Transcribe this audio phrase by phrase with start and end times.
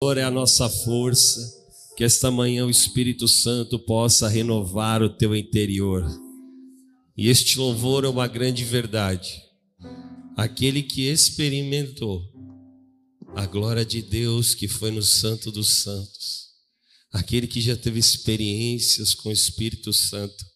[0.00, 1.40] Senhor é a nossa força,
[1.96, 6.06] que esta manhã o Espírito Santo possa renovar o teu interior.
[7.16, 9.42] E este louvor é uma grande verdade.
[10.36, 12.22] Aquele que experimentou
[13.34, 16.50] a glória de Deus que foi no Santo dos Santos,
[17.12, 20.46] aquele que já teve experiências com o Espírito Santo,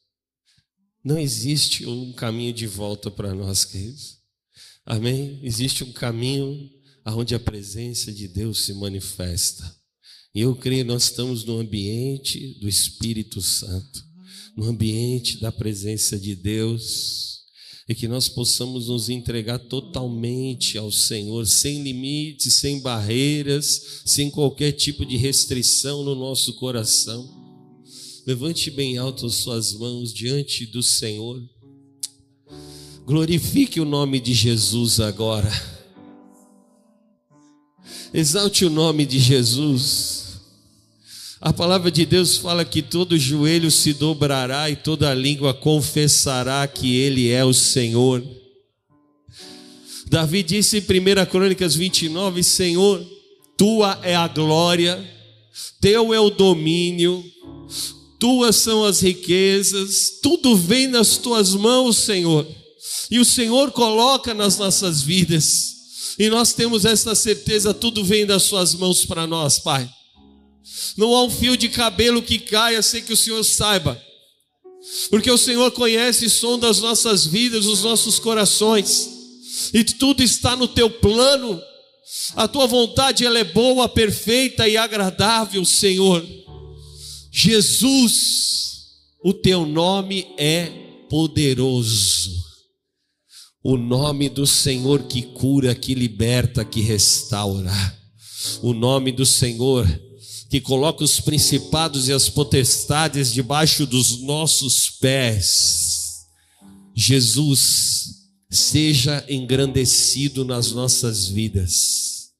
[1.05, 4.19] não existe um caminho de volta para nós, queridos.
[4.87, 5.41] Amém?
[5.43, 6.71] Existe um caminho
[7.05, 9.75] aonde a presença de Deus se manifesta.
[10.35, 14.03] E eu creio nós estamos no ambiente do Espírito Santo,
[14.57, 17.43] no ambiente da presença de Deus,
[17.89, 24.73] e que nós possamos nos entregar totalmente ao Senhor, sem limites, sem barreiras, sem qualquer
[24.73, 27.29] tipo de restrição no nosso coração.
[28.27, 31.43] Levante bem alto as suas mãos diante do Senhor.
[33.05, 35.51] Glorifique o nome de Jesus agora.
[38.13, 40.23] Exalte o nome de Jesus.
[41.41, 46.97] A palavra de Deus fala que todo joelho se dobrará e toda língua confessará que
[46.97, 48.23] Ele é o Senhor.
[50.07, 53.05] Davi disse em 1 Crônicas 29: Senhor,
[53.57, 55.03] tua é a glória,
[55.81, 57.25] teu é o domínio,
[58.21, 62.47] tuas são as riquezas, tudo vem nas tuas mãos, Senhor.
[63.11, 65.82] E o Senhor coloca nas nossas vidas.
[66.23, 69.91] E nós temos essa certeza, tudo vem das suas mãos para nós, Pai.
[70.97, 74.01] Não há um fio de cabelo que caia sem que o Senhor saiba.
[75.11, 79.11] Porque o Senhor conhece e sonda as nossas vidas, os nossos corações.
[79.75, 81.61] E tudo está no teu plano.
[82.37, 86.25] A tua vontade ela é boa, perfeita e agradável, Senhor.
[87.33, 88.93] Jesus,
[89.25, 90.67] o teu nome é
[91.11, 92.52] poderoso.
[93.63, 97.73] O nome do Senhor que cura, que liberta, que restaura.
[98.63, 99.87] O nome do Senhor
[100.53, 106.27] que coloca os principados e as potestades debaixo dos nossos pés.
[106.95, 112.33] Jesus, seja engrandecido nas nossas vidas.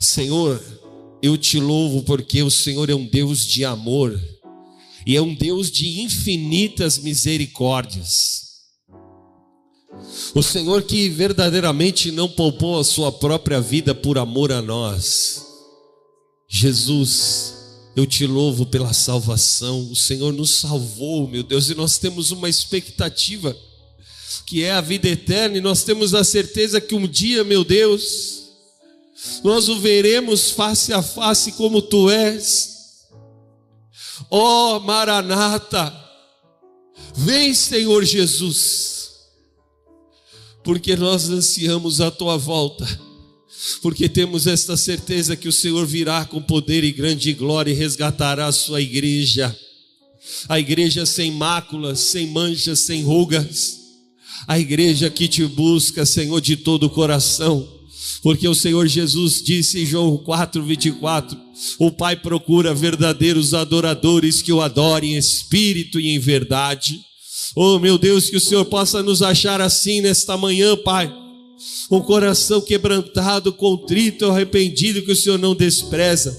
[0.00, 0.58] Senhor,
[1.22, 4.18] eu te louvo porque o Senhor é um Deus de amor
[5.06, 8.41] e é um Deus de infinitas misericórdias.
[10.34, 15.52] O Senhor que verdadeiramente não poupou a sua própria vida por amor a nós
[16.54, 17.54] Jesus,
[17.96, 19.90] eu te louvo pela salvação.
[19.90, 23.56] O Senhor nos salvou, meu Deus, e nós temos uma expectativa
[24.46, 28.50] que é a vida eterna, e nós temos a certeza que um dia, meu Deus,
[29.42, 33.06] nós o veremos face a face como tu és.
[34.30, 35.90] Ó oh, Maranata,
[37.14, 39.01] vem, Senhor Jesus,
[40.64, 43.12] porque nós ansiamos a tua volta
[43.80, 48.46] porque temos esta certeza que o Senhor virá com poder e grande glória e resgatará
[48.46, 49.56] a sua igreja,
[50.48, 53.78] a igreja sem máculas, sem manchas, sem rugas,
[54.48, 57.68] a igreja que te busca, Senhor, de todo o coração,
[58.22, 61.38] porque o Senhor Jesus disse em João 4, 24:
[61.78, 67.00] o Pai procura verdadeiros adoradores que o adorem em espírito e em verdade.
[67.54, 71.22] Oh, meu Deus, que o Senhor possa nos achar assim nesta manhã, Pai
[71.90, 76.36] um coração quebrantado, contrito, arrependido, que o Senhor não despreza.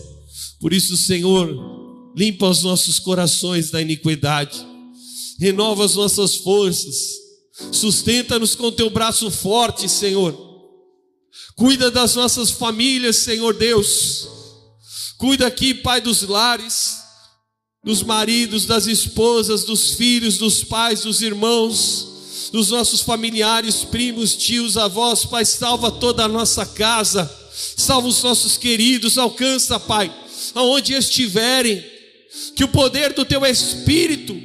[0.59, 4.65] Por isso, Senhor, limpa os nossos corações da iniquidade,
[5.39, 6.95] renova as nossas forças,
[7.71, 10.35] sustenta-nos com teu braço forte, Senhor.
[11.55, 14.27] Cuida das nossas famílias, Senhor Deus.
[15.17, 16.97] Cuida aqui, Pai dos lares,
[17.83, 22.13] dos maridos, das esposas, dos filhos, dos pais, dos irmãos
[22.53, 27.29] dos nossos familiares, primos, tios, avós, Pai, salva toda a nossa casa,
[27.75, 30.13] salva os nossos queridos, alcança, Pai,
[30.53, 31.83] aonde estiverem,
[32.55, 34.39] que o poder do Teu Espírito,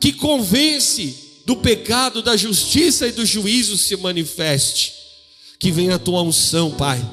[0.00, 4.92] que convence do pecado, da justiça e do juízo se manifeste,
[5.58, 7.04] que venha a Tua unção, Pai,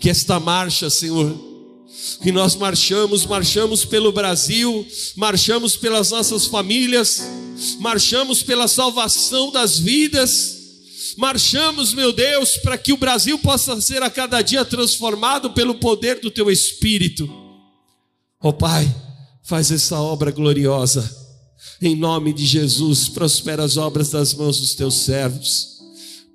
[0.00, 1.38] que esta marcha, Senhor,
[2.22, 7.22] que nós marchamos, marchamos pelo Brasil, marchamos pelas nossas famílias,
[7.78, 10.56] marchamos pela salvação das vidas,
[11.16, 16.20] marchamos, meu Deus, para que o Brasil possa ser a cada dia transformado pelo poder
[16.20, 17.28] do Teu Espírito.
[18.42, 18.92] Ó oh, Pai,
[19.42, 21.08] faz essa obra gloriosa,
[21.80, 25.75] em nome de Jesus, prospera as obras das mãos dos Teus servos.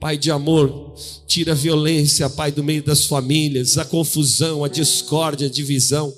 [0.02, 0.96] Pai de amor,
[1.28, 6.12] tira a violência, Pai, do meio das famílias, a confusão, a discórdia, a divisão.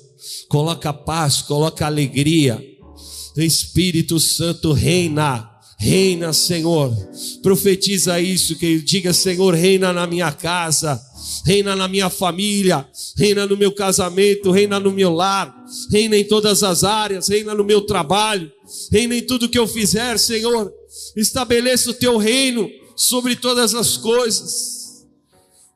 [0.48, 2.64] Coloca paz, coloca a alegria.
[3.36, 6.96] Espírito Santo reina, Reina, Senhor.
[7.42, 10.98] Profetiza isso, que diga, Senhor, reina na minha casa,
[11.44, 12.88] reina na minha família,
[13.18, 15.54] reina no meu casamento, reina no meu lar,
[15.90, 18.50] reina em todas as áreas, reina no meu trabalho,
[18.90, 20.72] reina em tudo que eu fizer, Senhor.
[21.14, 22.66] Estabeleça o teu reino
[22.96, 25.06] sobre todas as coisas,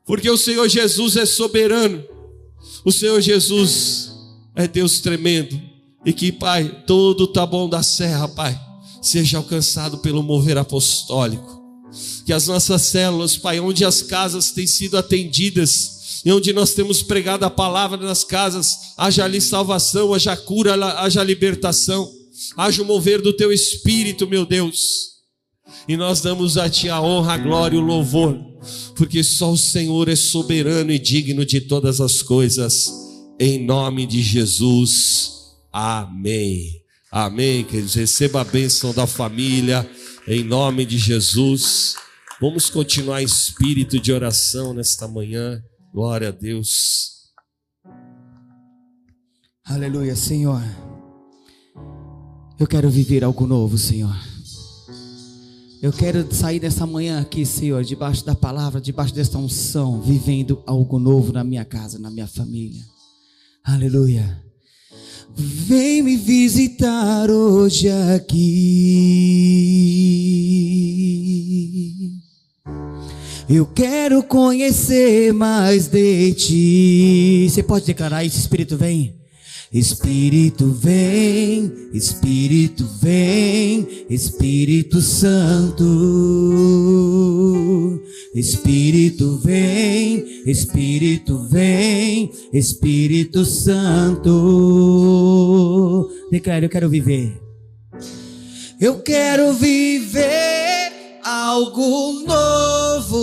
[0.05, 2.03] porque o Senhor Jesus é soberano,
[2.83, 4.11] o Senhor Jesus
[4.55, 5.59] é Deus tremendo,
[6.05, 8.69] e que, Pai, todo o tá bom da serra, Pai
[9.01, 11.59] seja alcançado pelo mover apostólico.
[12.25, 17.01] Que as nossas células, Pai, onde as casas têm sido atendidas, e onde nós temos
[17.01, 22.11] pregado a palavra nas casas, haja ali salvação, haja cura, haja libertação,
[22.57, 25.18] haja o mover do teu espírito, meu Deus.
[25.87, 28.37] E nós damos a Ti a honra, a glória e o louvor,
[28.95, 32.91] porque só o Senhor é soberano e digno de todas as coisas.
[33.39, 35.31] Em nome de Jesus.
[35.71, 36.81] Amém.
[37.11, 37.95] Amém, queridos.
[37.95, 39.89] Receba a bênção da família,
[40.27, 41.95] em nome de Jesus.
[42.39, 45.61] Vamos continuar espírito de oração nesta manhã.
[45.93, 47.19] Glória a Deus.
[49.65, 50.61] Aleluia, Senhor.
[52.59, 54.15] Eu quero viver algo novo, Senhor.
[55.81, 60.99] Eu quero sair dessa manhã aqui, Senhor, debaixo da palavra, debaixo desta unção, vivendo algo
[60.99, 62.83] novo na minha casa, na minha família.
[63.63, 64.43] Aleluia.
[65.33, 68.49] Vem me visitar hoje aqui.
[73.47, 77.47] Eu quero conhecer mais de ti.
[77.49, 79.18] Você pode declarar isso, Espírito vem?
[79.71, 85.85] Espírito vem, Espírito vem, Espírito Santo.
[88.33, 94.29] Espírito vem, Espírito vem, Espírito Santo.
[96.31, 97.39] Declare, eu quero viver.
[98.81, 100.91] Eu quero viver
[101.23, 103.19] algo novo.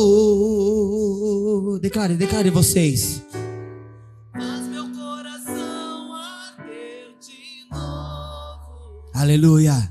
[1.80, 3.20] Declare, declare vocês.
[9.16, 9.90] Aleluia.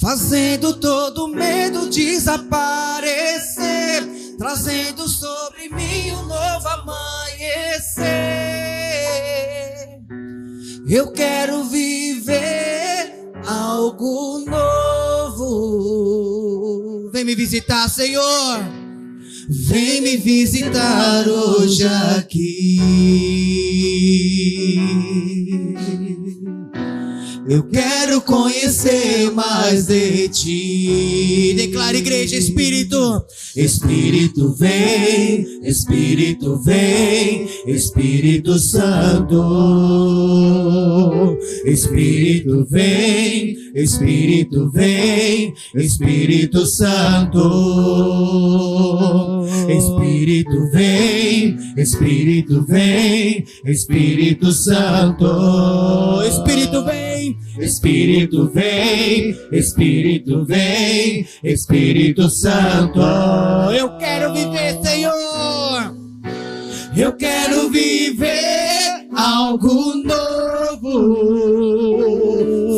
[0.00, 2.42] Fazendo todo medo desaparecer,
[4.36, 8.08] trazendo sobre mim um novo amanhecer.
[10.88, 15.48] Eu quero viver algo novo.
[17.12, 18.58] Vem me visitar, Senhor.
[19.48, 21.86] Vem me visitar hoje
[22.16, 22.80] aqui.
[27.50, 31.52] Eu quero conhecer mais de ti.
[31.56, 33.24] Declara, igreja, Espírito.
[33.56, 39.36] Espírito vem, Espírito vem, Espírito Santo.
[41.66, 47.40] Espírito vem, Espírito vem, Espírito Santo.
[49.68, 55.26] Espírito vem, Espírito vem, Espírito Santo.
[56.28, 63.00] Espírito vem, Espírito vem, Espírito vem, Espírito Santo.
[63.76, 65.94] Eu quero viver, Senhor.
[66.96, 71.00] Eu quero viver algo novo.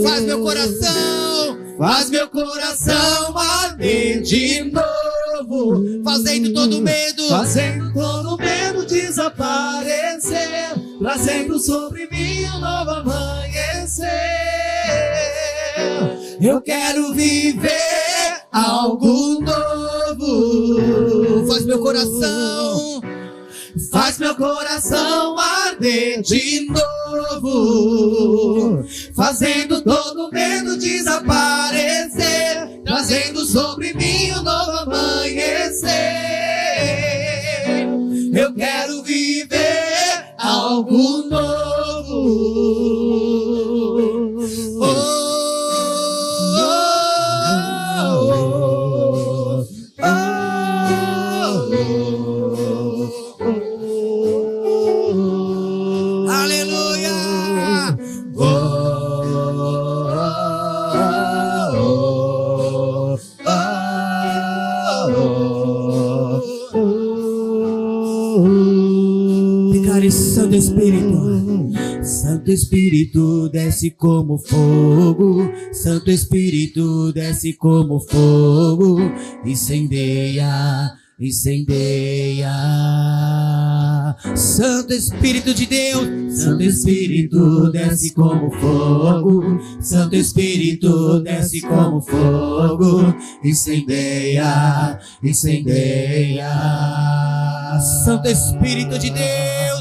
[0.03, 6.03] Faz meu coração, faz meu coração arder de novo.
[6.05, 10.12] Fazendo todo medo, fazendo todo medo desaparecer.
[11.13, 14.09] Trazendo sobre mim um novo amanhecer.
[16.41, 21.47] Eu quero viver algo novo.
[21.49, 23.03] Faz meu coração,
[23.91, 26.67] faz meu coração arder de
[27.31, 28.83] novo.
[29.15, 32.81] Fazendo todo medo desaparecer.
[32.87, 36.32] Trazendo sobre mim um novo amanhecer.
[72.53, 75.51] Espírito desce como fogo.
[75.73, 78.99] Santo Espírito desce como fogo.
[79.45, 82.53] Incendeia, incendeia.
[84.35, 89.43] Santo Espírito de Deus, Santo Espírito desce como fogo,
[89.81, 96.51] Santo Espírito desce como fogo, incendeia, incendeia.
[98.05, 99.72] Santo Espírito de Deus,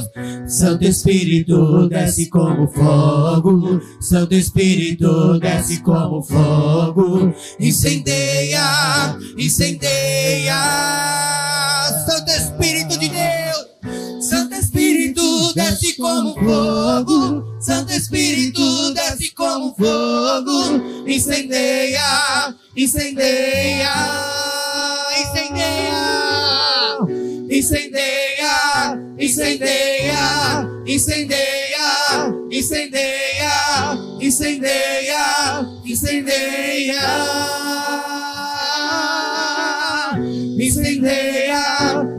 [0.47, 10.55] Santo Espírito desce como fogo, Santo Espírito desce como fogo, incendeia, incendeia.
[12.05, 22.55] Santo Espírito de Deus, Santo Espírito desce como fogo, Santo Espírito desce como fogo, incendeia,
[22.75, 23.93] incendeia,
[25.21, 26.31] incendeia
[27.61, 28.30] incendeia,
[29.17, 31.87] incendeia, incendeia,
[32.49, 33.53] incendeia,
[34.19, 35.23] incendeia,
[35.85, 37.01] incendeia.
[40.61, 41.63] Incendeia,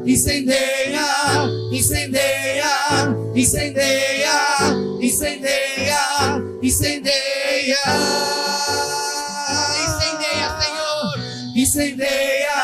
[0.05, 1.07] incendeia,
[1.73, 2.73] incendeia,
[3.35, 4.37] incendeia,
[5.01, 6.03] incendeia,
[6.63, 7.83] incendeia.
[9.83, 11.17] Incendeia, Senhor.
[11.55, 12.59] Incendeia,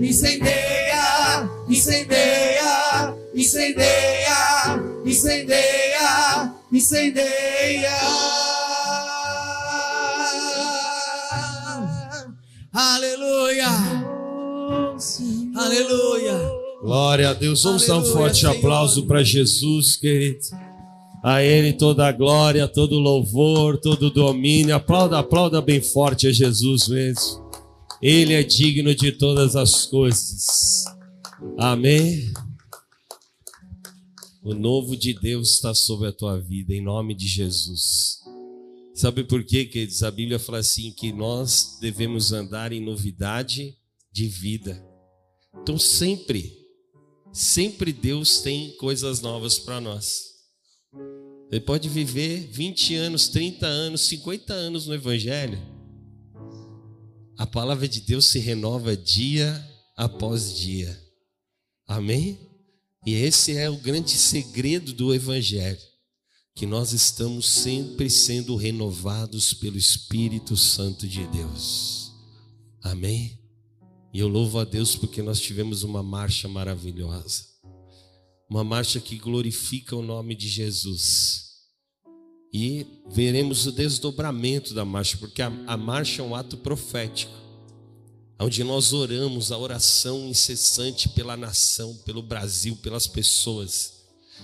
[0.00, 1.04] incendeia,
[1.68, 2.49] incendeia,
[3.40, 7.90] incendeia, incendeia, incendeia.
[12.72, 13.68] Aleluia.
[15.56, 16.50] Aleluia.
[16.82, 17.62] Glória a Deus.
[17.62, 18.56] Vamos dar um Aleluia, forte Senhor.
[18.56, 20.38] aplauso para Jesus, querido.
[21.22, 24.74] A Ele toda a glória, todo louvor, todo domínio.
[24.74, 27.50] Aplauda, aplauda bem forte a Jesus mesmo.
[28.02, 30.84] Ele é digno de todas as coisas.
[31.58, 32.32] Amém.
[34.42, 38.20] O novo de Deus está sobre a tua vida, em nome de Jesus.
[38.94, 40.02] Sabe por quê, queridos?
[40.02, 43.76] A Bíblia fala assim: que nós devemos andar em novidade
[44.10, 44.82] de vida.
[45.62, 46.56] Então, sempre,
[47.32, 50.30] sempre Deus tem coisas novas para nós.
[51.50, 55.58] Você pode viver 20 anos, 30 anos, 50 anos no Evangelho.
[57.36, 59.66] A palavra de Deus se renova dia
[59.96, 60.98] após dia.
[61.86, 62.49] Amém?
[63.06, 65.78] E esse é o grande segredo do Evangelho.
[66.54, 72.12] Que nós estamos sempre sendo renovados pelo Espírito Santo de Deus.
[72.82, 73.38] Amém?
[74.12, 77.44] E eu louvo a Deus porque nós tivemos uma marcha maravilhosa.
[78.48, 81.50] Uma marcha que glorifica o nome de Jesus.
[82.52, 87.32] E veremos o desdobramento da marcha, porque a, a marcha é um ato profético,
[88.40, 93.92] onde nós oramos a oração incessante pela nação, pelo Brasil, pelas pessoas.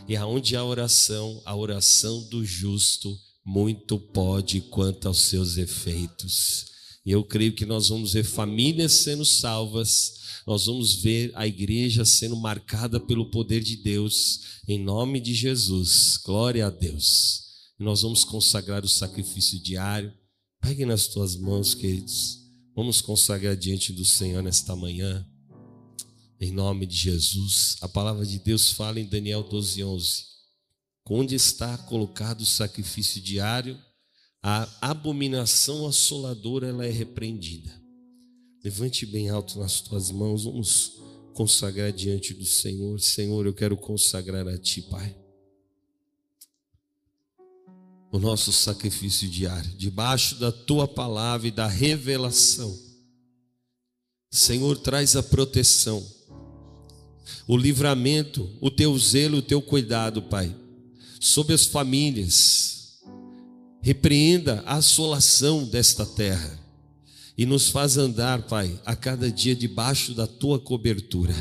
[0.06, 6.66] E aonde há oração, a oração do justo muito pode quanto aos seus efeitos.
[7.06, 12.04] E eu creio que nós vamos ver famílias sendo salvas, nós vamos ver a igreja
[12.04, 16.18] sendo marcada pelo poder de Deus, em nome de Jesus.
[16.22, 17.44] Glória a Deus.
[17.80, 20.12] E nós vamos consagrar o sacrifício diário.
[20.60, 22.45] Pegue nas tuas mãos, queridos.
[22.76, 25.26] Vamos consagrar diante do Senhor nesta manhã.
[26.38, 27.76] Em nome de Jesus.
[27.80, 30.24] A palavra de Deus fala em Daniel 12, 11.
[31.08, 33.78] Onde está colocado o sacrifício diário,
[34.42, 37.72] a abominação assoladora ela é repreendida.
[38.62, 40.92] Levante bem alto nas tuas mãos, vamos
[41.32, 43.00] consagrar diante do Senhor.
[43.00, 45.16] Senhor, eu quero consagrar a Ti, Pai.
[48.12, 52.76] O nosso sacrifício diário, debaixo da Tua palavra e da revelação.
[54.30, 56.04] Senhor, traz a proteção,
[57.46, 60.54] o livramento, o Teu zelo, o Teu cuidado, Pai,
[61.20, 63.00] sobre as famílias.
[63.82, 66.58] Repreenda a assolação desta terra
[67.36, 71.34] e nos faz andar, Pai, a cada dia debaixo da tua cobertura,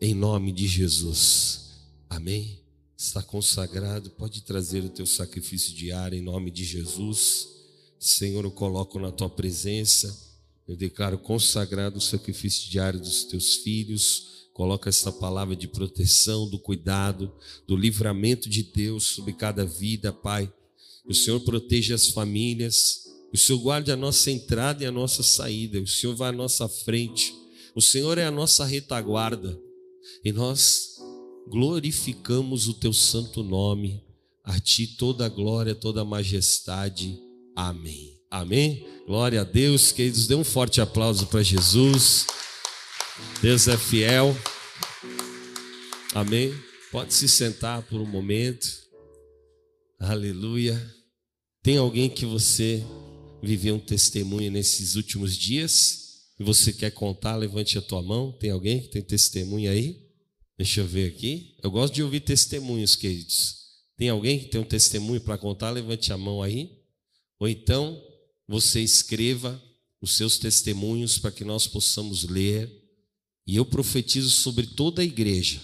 [0.00, 1.70] em nome de Jesus.
[2.08, 2.59] Amém.
[3.00, 7.48] Está consagrado, pode trazer o teu sacrifício diário em nome de Jesus.
[7.98, 10.14] Senhor, eu coloco na tua presença,
[10.68, 14.50] eu declaro consagrado o sacrifício diário dos teus filhos.
[14.52, 17.32] Coloca essa palavra de proteção, do cuidado,
[17.66, 20.52] do livramento de Deus sobre cada vida, Pai.
[21.06, 25.80] O Senhor proteja as famílias, o Senhor guarde a nossa entrada e a nossa saída.
[25.80, 27.34] O Senhor vai à nossa frente.
[27.74, 29.58] O Senhor é a nossa retaguarda.
[30.22, 30.89] E nós
[31.50, 34.02] glorificamos o teu santo nome.
[34.44, 37.18] A ti toda a glória, toda a majestade.
[37.54, 38.18] Amém.
[38.30, 38.86] Amém.
[39.06, 40.26] Glória a Deus, queridos.
[40.26, 42.26] Dê um forte aplauso para Jesus.
[43.42, 44.34] Deus é fiel.
[46.14, 46.54] Amém.
[46.90, 48.66] Pode se sentar por um momento.
[49.98, 50.80] Aleluia.
[51.62, 52.82] Tem alguém que você
[53.42, 56.00] viveu um testemunho nesses últimos dias?
[56.40, 58.32] e você quer contar, levante a tua mão.
[58.32, 60.09] Tem alguém que tem testemunho aí?
[60.60, 61.54] Deixa eu ver aqui.
[61.62, 63.56] Eu gosto de ouvir testemunhos, queridos.
[63.96, 65.70] Tem alguém que tem um testemunho para contar?
[65.70, 66.70] Levante a mão aí.
[67.38, 67.98] Ou então,
[68.46, 69.58] você escreva
[70.02, 72.70] os seus testemunhos para que nós possamos ler.
[73.46, 75.62] E eu profetizo sobre toda a igreja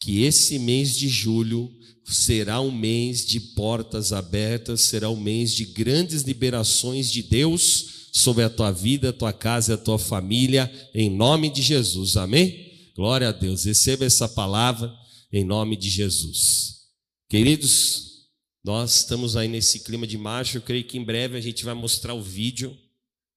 [0.00, 1.70] que esse mês de julho
[2.02, 8.44] será um mês de portas abertas, será um mês de grandes liberações de Deus sobre
[8.44, 12.16] a tua vida, a tua casa a tua família, em nome de Jesus.
[12.16, 12.71] Amém?
[12.94, 13.64] Glória a Deus.
[13.64, 14.92] Receba essa palavra
[15.32, 16.88] em nome de Jesus.
[17.28, 18.28] Queridos,
[18.62, 20.58] nós estamos aí nesse clima de marcha.
[20.58, 22.76] Eu creio que em breve a gente vai mostrar o vídeo.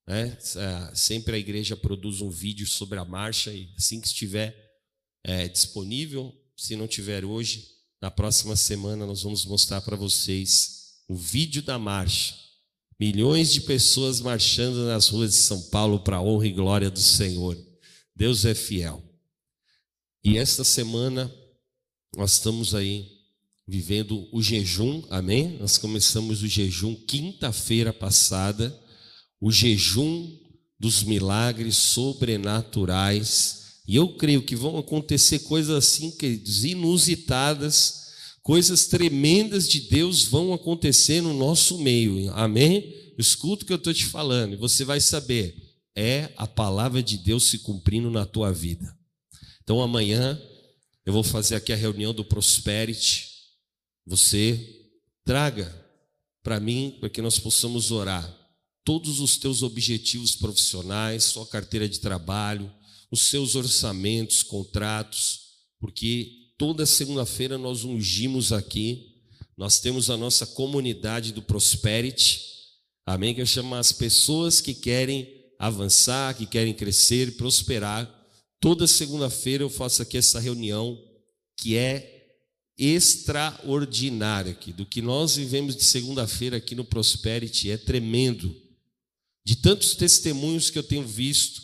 [0.05, 0.37] Né?
[0.57, 4.55] É, sempre a igreja produz um vídeo sobre a marcha e assim que estiver
[5.23, 7.67] é, disponível, se não tiver hoje,
[7.99, 12.35] na próxima semana nós vamos mostrar para vocês o vídeo da marcha.
[12.99, 16.99] Milhões de pessoas marchando nas ruas de São Paulo para a honra e glória do
[16.99, 17.57] Senhor.
[18.15, 19.14] Deus é fiel.
[20.25, 21.31] E esta semana
[22.17, 23.05] nós estamos aí
[23.67, 25.55] vivendo o jejum, amém?
[25.59, 28.75] Nós começamos o jejum quinta-feira passada,
[29.39, 30.35] o jejum
[30.79, 38.07] dos milagres sobrenaturais e eu creio que vão acontecer coisas assim, queridos, inusitadas,
[38.41, 42.33] coisas tremendas de Deus vão acontecer no nosso meio.
[42.33, 43.13] Amém?
[43.15, 45.55] Escuta o que eu estou te falando e você vai saber.
[45.95, 48.94] É a palavra de Deus se cumprindo na tua vida.
[49.65, 50.39] Então amanhã
[51.03, 53.31] eu vou fazer aqui a reunião do Prosperity.
[54.05, 54.87] Você
[55.25, 55.73] traga
[56.43, 58.31] para mim, para que nós possamos orar
[58.83, 62.71] todos os teus objetivos profissionais, sua carteira de trabalho,
[63.09, 65.39] os seus orçamentos, contratos,
[65.79, 69.15] porque toda segunda-feira nós ungimos aqui,
[69.57, 72.39] nós temos a nossa comunidade do Prosperity,
[73.03, 73.33] amém?
[73.33, 78.11] Que eu chamo as pessoas que querem avançar, que querem crescer, prosperar.
[78.59, 81.01] Toda segunda-feira eu faço aqui essa reunião
[81.57, 82.15] que é
[82.77, 84.73] extraordinária aqui.
[84.73, 88.55] Do que nós vivemos de segunda-feira aqui no Prosperity é tremendo.
[89.45, 91.61] De tantos testemunhos que eu tenho visto,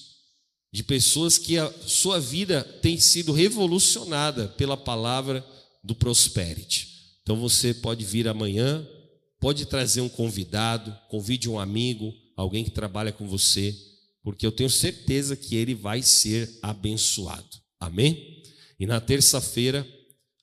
[0.71, 5.45] de pessoas que a sua vida tem sido revolucionada pela palavra
[5.83, 6.87] do Prosperity.
[7.23, 8.87] Então você pode vir amanhã,
[9.39, 13.75] pode trazer um convidado, convide um amigo, alguém que trabalha com você,
[14.23, 17.49] porque eu tenho certeza que ele vai ser abençoado.
[17.79, 18.43] Amém?
[18.79, 19.87] E na terça-feira,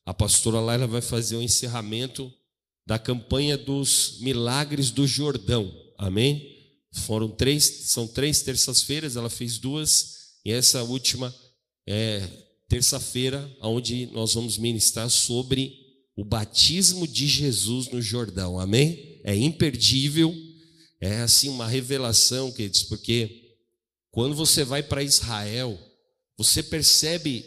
[0.04, 2.32] a pastora Laila vai fazer o encerramento
[2.86, 5.72] da campanha dos milagres do Jordão.
[5.98, 6.56] Amém?
[6.92, 11.34] Foram três, são três terças-feiras, ela fez duas e essa última
[11.86, 12.26] é
[12.68, 15.74] terça-feira, onde nós vamos ministrar sobre
[16.16, 18.58] o batismo de Jesus no Jordão.
[18.58, 19.20] Amém?
[19.24, 20.34] É imperdível.
[21.00, 23.47] É assim uma revelação, queridos, porque
[24.10, 25.78] quando você vai para Israel,
[26.36, 27.44] você percebe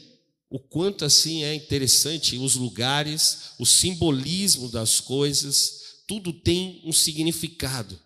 [0.50, 7.98] o quanto assim é interessante os lugares, o simbolismo das coisas, tudo tem um significado.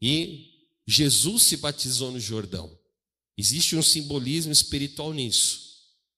[0.00, 0.50] E
[0.86, 2.70] Jesus se batizou no Jordão.
[3.36, 5.60] Existe um simbolismo espiritual nisso.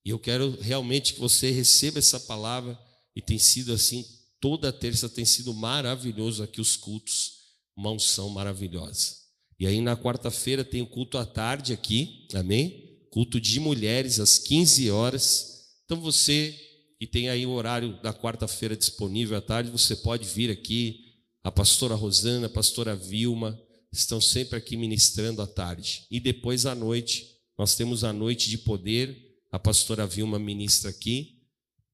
[0.05, 2.79] E eu quero realmente que você receba essa palavra
[3.17, 4.05] e tem sido assim,
[4.39, 7.33] toda terça tem sido maravilhoso aqui os cultos,
[7.75, 9.24] uma unção maravilhosa.
[9.59, 12.99] E aí na quarta-feira tem o culto à tarde aqui, amém?
[13.11, 15.65] Culto de mulheres às 15 horas.
[15.85, 16.59] Então você
[16.99, 21.05] que tem aí o horário da quarta-feira disponível à tarde, você pode vir aqui.
[21.43, 23.61] A pastora Rosana, a pastora Vilma,
[23.93, 26.07] estão sempre aqui ministrando à tarde.
[26.11, 29.17] E depois à noite, nós temos a noite de poder.
[29.53, 31.43] A pastora Vilma ministra aqui,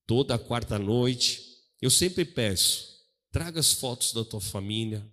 [0.07, 1.43] toda quarta noite.
[1.83, 2.87] Eu sempre peço,
[3.33, 5.07] traga as fotos da tua família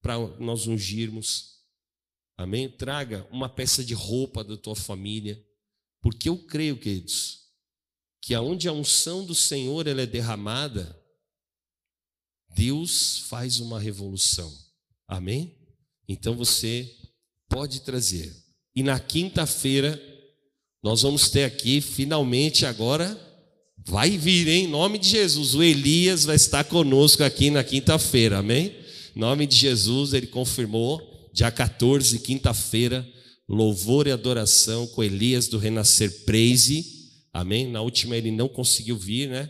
[0.00, 1.57] para nós ungirmos.
[2.38, 2.68] Amém?
[2.68, 5.44] Traga uma peça de roupa da tua família.
[6.00, 7.40] Porque eu creio, queridos,
[8.22, 10.96] que aonde a unção do Senhor ela é derramada,
[12.54, 14.56] Deus faz uma revolução.
[15.08, 15.58] Amém?
[16.08, 16.88] Então você
[17.48, 18.32] pode trazer.
[18.74, 20.00] E na quinta-feira,
[20.80, 23.18] nós vamos ter aqui, finalmente agora,
[23.84, 24.66] vai vir, hein?
[24.66, 25.56] em nome de Jesus.
[25.56, 28.76] O Elias vai estar conosco aqui na quinta-feira, amém?
[29.16, 31.07] Em nome de Jesus, ele confirmou,
[31.38, 33.08] dia 14, quinta-feira,
[33.48, 36.84] louvor e adoração com Elias do Renascer Praise,
[37.32, 37.70] amém?
[37.70, 39.48] Na última ele não conseguiu vir, né?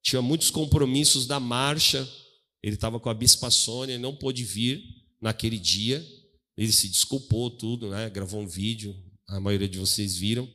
[0.00, 2.08] Tinha muitos compromissos da marcha,
[2.62, 4.80] ele estava com a Bispa Sônia, não pôde vir
[5.20, 6.06] naquele dia.
[6.56, 8.08] Ele se desculpou tudo, né?
[8.10, 8.94] Gravou um vídeo,
[9.26, 10.48] a maioria de vocês viram.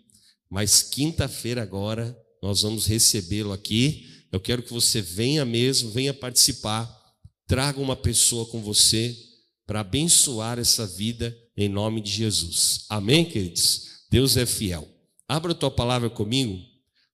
[0.49, 4.07] Mas quinta-feira agora nós vamos recebê-lo aqui.
[4.31, 6.89] Eu quero que você venha mesmo, venha participar.
[7.45, 9.27] Traga uma pessoa com você
[9.69, 12.87] para abençoar essa vida em nome de Jesus.
[12.89, 14.03] Amém, queridos?
[14.09, 14.89] Deus é fiel.
[15.27, 16.59] Abra a tua palavra comigo,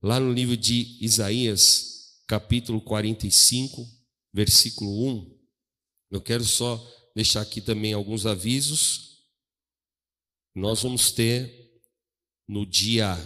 [0.02, 3.86] lá no livro de Isaías, capítulo 45,
[4.34, 5.38] versículo 1.
[6.12, 6.82] Eu quero só
[7.14, 9.20] deixar aqui também alguns avisos.
[10.56, 11.82] Nós vamos ter
[12.48, 13.18] no dia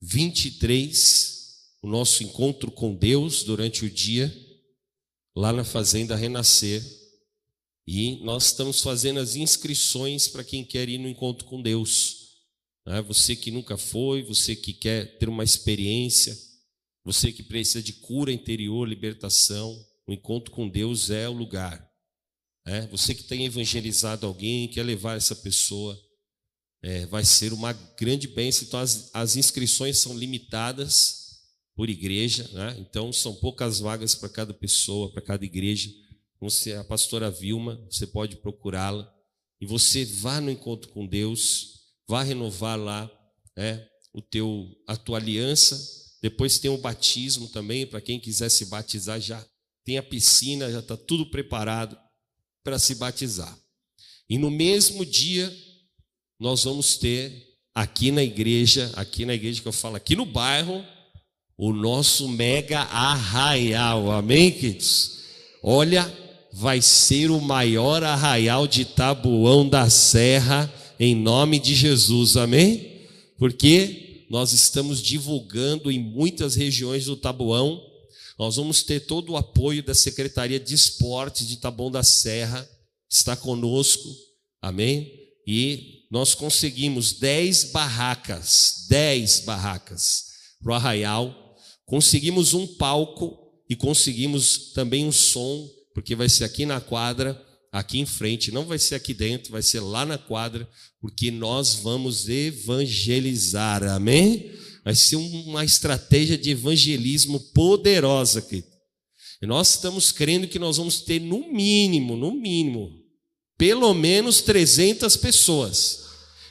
[0.00, 4.32] 23 o nosso encontro com Deus durante o dia,
[5.34, 7.03] lá na Fazenda Renascer.
[7.86, 12.24] E nós estamos fazendo as inscrições para quem quer ir no encontro com Deus.
[12.86, 13.02] Né?
[13.02, 16.36] Você que nunca foi, você que quer ter uma experiência,
[17.04, 21.90] você que precisa de cura interior, libertação, o encontro com Deus é o lugar.
[22.66, 25.98] É, você que tem evangelizado alguém, quer levar essa pessoa,
[26.82, 28.64] é, vai ser uma grande bênção.
[28.66, 31.24] Então, as, as inscrições são limitadas
[31.76, 32.76] por igreja, né?
[32.78, 35.90] então são poucas vagas para cada pessoa, para cada igreja.
[36.44, 39.10] Você, a pastora Vilma, você pode procurá-la
[39.58, 43.10] e você vá no encontro com Deus, vá renovar lá
[43.56, 45.80] é, o teu, a tua aliança.
[46.20, 49.42] Depois tem o batismo também, para quem quiser se batizar já
[49.86, 51.98] tem a piscina, já está tudo preparado
[52.62, 53.58] para se batizar.
[54.28, 55.50] E no mesmo dia,
[56.38, 60.84] nós vamos ter aqui na igreja, aqui na igreja que eu falo, aqui no bairro,
[61.56, 65.20] o nosso mega arraial, amém, queridos?
[65.62, 66.23] Olha,
[66.54, 73.06] vai ser o maior arraial de Tabuão da Serra, em nome de Jesus, amém?
[73.38, 77.80] Porque nós estamos divulgando em muitas regiões do Tabuão
[78.38, 82.68] nós vamos ter todo o apoio da Secretaria de Esportes de Taboão da Serra,
[83.08, 84.08] está conosco,
[84.60, 85.12] amém?
[85.46, 90.24] E nós conseguimos 10 barracas, 10 barracas
[90.60, 93.38] para o arraial, conseguimos um palco
[93.70, 97.40] e conseguimos também um som, porque vai ser aqui na quadra,
[97.72, 100.68] aqui em frente, não vai ser aqui dentro, vai ser lá na quadra,
[101.00, 104.52] porque nós vamos evangelizar, amém?
[104.84, 108.68] vai ser uma estratégia de evangelismo poderosa, querido.
[109.42, 112.92] E nós estamos crendo que nós vamos ter no mínimo, no mínimo,
[113.56, 116.04] pelo menos 300 pessoas.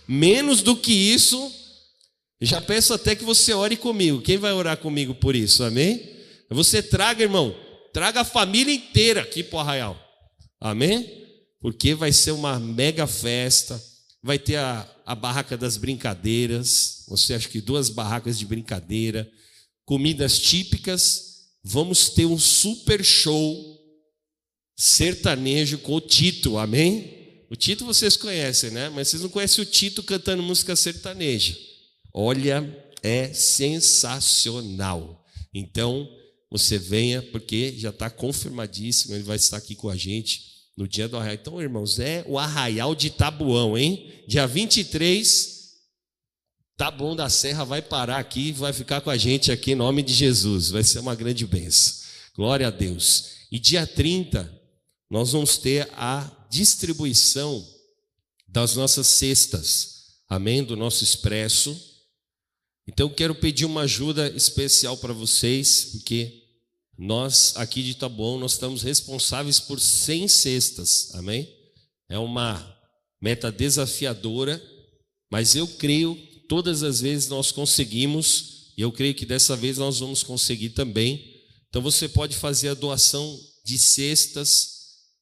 [0.08, 1.52] Menos do que isso,
[2.42, 4.22] já peço até que você ore comigo.
[4.22, 5.64] Quem vai orar comigo por isso?
[5.64, 6.12] Amém?
[6.50, 7.56] Você traga, irmão,
[7.94, 9.98] traga a família inteira aqui para o Arraial.
[10.60, 11.24] Amém?
[11.62, 13.82] Porque vai ser uma mega festa
[14.24, 19.30] vai ter a, a barraca das brincadeiras, você acha que duas barracas de brincadeira,
[19.86, 23.74] comidas típicas, vamos ter um super show
[24.78, 27.46] sertanejo com o Tito, amém?
[27.52, 28.90] O Tito vocês conhecem, né?
[28.90, 31.56] Mas vocês não conhecem o Tito cantando música sertaneja.
[32.14, 32.66] Olha,
[33.04, 35.24] é sensacional.
[35.54, 36.10] Então,
[36.54, 41.08] você venha, porque já está confirmadíssimo, ele vai estar aqui com a gente no dia
[41.08, 41.34] do arraial.
[41.42, 44.24] Então, irmãos, é o arraial de Tabuão, hein?
[44.28, 45.72] Dia 23,
[46.78, 50.14] Tabuão da Serra vai parar aqui, vai ficar com a gente aqui em nome de
[50.14, 50.70] Jesus.
[50.70, 52.04] Vai ser uma grande benção.
[52.36, 53.32] Glória a Deus.
[53.52, 54.62] E dia 30,
[55.10, 57.68] nós vamos ter a distribuição
[58.48, 60.20] das nossas cestas.
[60.30, 60.64] Amém?
[60.64, 61.76] Do nosso expresso.
[62.88, 66.43] Então, quero pedir uma ajuda especial para vocês, porque
[66.98, 71.52] nós aqui de Taboão, nós estamos responsáveis por 100 cestas, amém?
[72.08, 72.78] É uma
[73.22, 74.62] meta desafiadora,
[75.32, 76.16] mas eu creio
[76.48, 81.42] todas as vezes nós conseguimos, e eu creio que dessa vez nós vamos conseguir também.
[81.70, 84.74] Então você pode fazer a doação de cestas,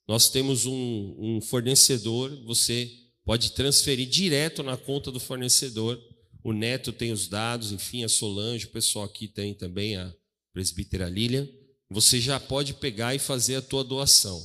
[0.08, 2.92] nós temos um, um fornecedor, você
[3.24, 5.98] pode transferir direto na conta do fornecedor.
[6.44, 10.14] O Neto tem os dados, enfim, a Solange, o pessoal aqui tem também, a
[10.52, 11.48] presbítera Lilian
[11.92, 14.42] você já pode pegar e fazer a tua doação.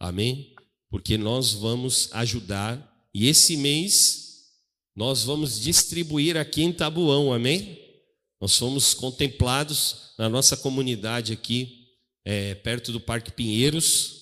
[0.00, 0.54] Amém?
[0.88, 4.24] Porque nós vamos ajudar e esse mês
[4.94, 7.78] nós vamos distribuir aqui em Tabuão, amém?
[8.40, 11.86] Nós fomos contemplados na nossa comunidade aqui,
[12.24, 14.16] é, perto do Parque Pinheiros,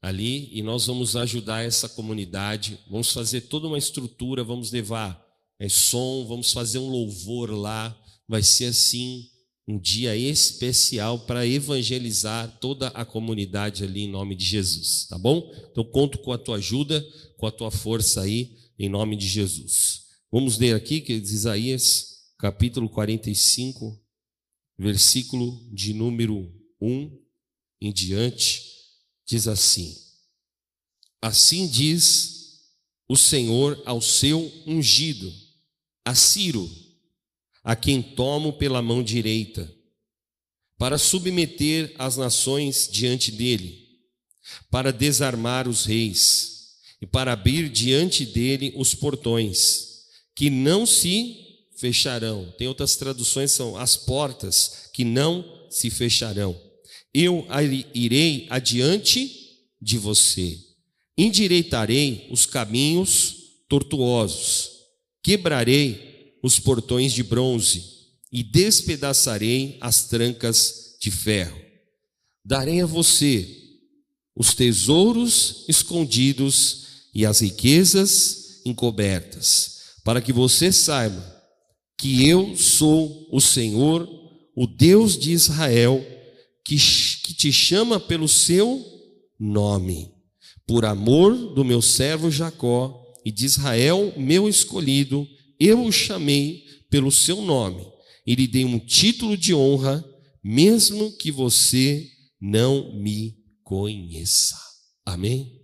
[0.00, 2.78] ali, e nós vamos ajudar essa comunidade.
[2.88, 5.22] Vamos fazer toda uma estrutura, vamos levar
[5.58, 7.94] é, som, vamos fazer um louvor lá.
[8.26, 9.28] Vai ser assim,
[9.66, 15.50] um dia especial para evangelizar toda a comunidade ali em nome de Jesus, tá bom?
[15.70, 17.04] Então conto com a tua ajuda,
[17.38, 20.04] com a tua força aí, em nome de Jesus.
[20.30, 23.98] Vamos ler aqui, que diz Isaías, capítulo 45,
[24.78, 27.18] versículo de número 1
[27.80, 28.62] em diante,
[29.26, 29.96] diz assim:
[31.22, 32.34] Assim diz
[33.08, 35.32] o Senhor ao seu ungido,
[36.04, 36.68] a Ciro,
[37.64, 39.72] a quem tomo pela mão direita,
[40.76, 43.88] para submeter as nações diante dele,
[44.70, 46.54] para desarmar os reis,
[47.00, 50.04] e para abrir diante dele os portões,
[50.36, 51.38] que não se
[51.76, 52.52] fecharão.
[52.58, 56.58] Tem outras traduções são as portas que não se fecharão.
[57.12, 57.46] Eu
[57.94, 59.30] irei adiante
[59.80, 60.58] de você.
[61.16, 63.36] Endireitarei os caminhos
[63.68, 64.70] tortuosos.
[65.22, 66.13] Quebrarei
[66.44, 67.82] os portões de bronze
[68.30, 71.58] e despedaçarei as trancas de ferro.
[72.44, 73.62] Darei a você
[74.36, 81.34] os tesouros escondidos e as riquezas encobertas, para que você saiba
[81.96, 84.06] que eu sou o Senhor,
[84.54, 86.04] o Deus de Israel,
[86.62, 88.84] que, que te chama pelo seu
[89.40, 90.12] nome,
[90.66, 95.26] por amor do meu servo Jacó e de Israel, meu escolhido,
[95.64, 97.86] eu o chamei pelo seu nome
[98.26, 100.04] e lhe dei um título de honra,
[100.42, 104.58] mesmo que você não me conheça.
[105.04, 105.62] Amém?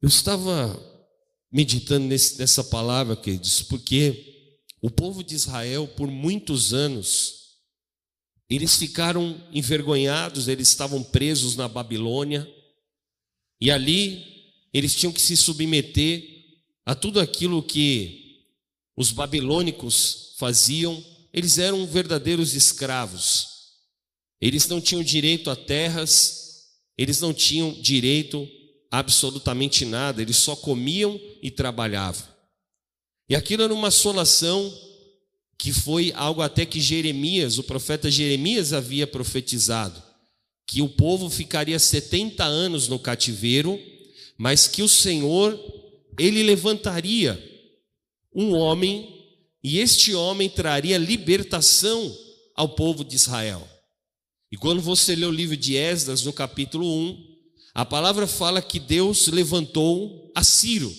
[0.00, 0.78] Eu estava
[1.50, 7.38] meditando nesse, nessa palavra, queridos, porque o povo de Israel, por muitos anos,
[8.48, 12.48] eles ficaram envergonhados, eles estavam presos na Babilônia,
[13.60, 14.24] e ali
[14.72, 16.37] eles tinham que se submeter
[16.88, 18.46] a tudo aquilo que
[18.96, 23.46] os babilônicos faziam, eles eram verdadeiros escravos.
[24.40, 26.64] Eles não tinham direito a terras,
[26.96, 28.48] eles não tinham direito
[28.90, 32.26] absolutamente nada, eles só comiam e trabalhavam.
[33.28, 34.74] E aquilo era uma assolação
[35.58, 40.02] que foi algo até que Jeremias, o profeta Jeremias, havia profetizado:
[40.66, 43.78] que o povo ficaria 70 anos no cativeiro,
[44.38, 45.54] mas que o Senhor,
[46.18, 47.42] ele levantaria
[48.34, 49.14] um homem,
[49.62, 52.16] e este homem traria libertação
[52.54, 53.68] ao povo de Israel.
[54.50, 57.28] E quando você lê o livro de Esdras, no capítulo 1,
[57.74, 60.92] a palavra fala que Deus levantou a Ciro.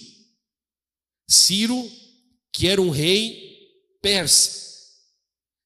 [1.28, 1.90] Ciro,
[2.54, 3.50] que era um rei
[4.02, 4.60] persa.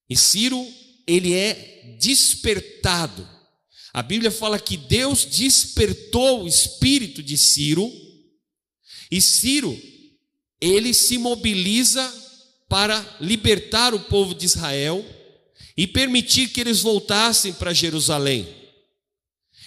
[0.08, 0.66] E Ciro,
[1.06, 3.28] ele é despertado.
[3.92, 7.90] A Bíblia fala que Deus despertou o espírito de Ciro.
[9.10, 9.78] E Ciro,
[10.60, 12.12] ele se mobiliza
[12.68, 15.04] para libertar o povo de Israel
[15.76, 18.48] e permitir que eles voltassem para Jerusalém.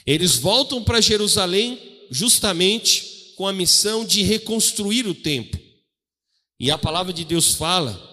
[0.06, 5.60] Eles voltam para Jerusalém justamente com a missão de reconstruir o templo.
[6.60, 8.04] E a palavra de Deus fala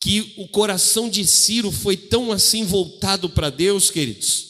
[0.00, 4.46] que o coração de Ciro foi tão assim voltado para Deus, queridos,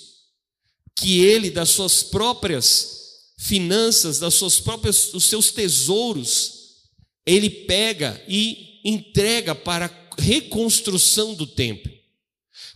[0.94, 2.97] que ele das suas próprias
[3.38, 6.55] finanças, das suas próprias dos seus tesouros,
[7.24, 11.90] ele pega e entrega para a reconstrução do templo.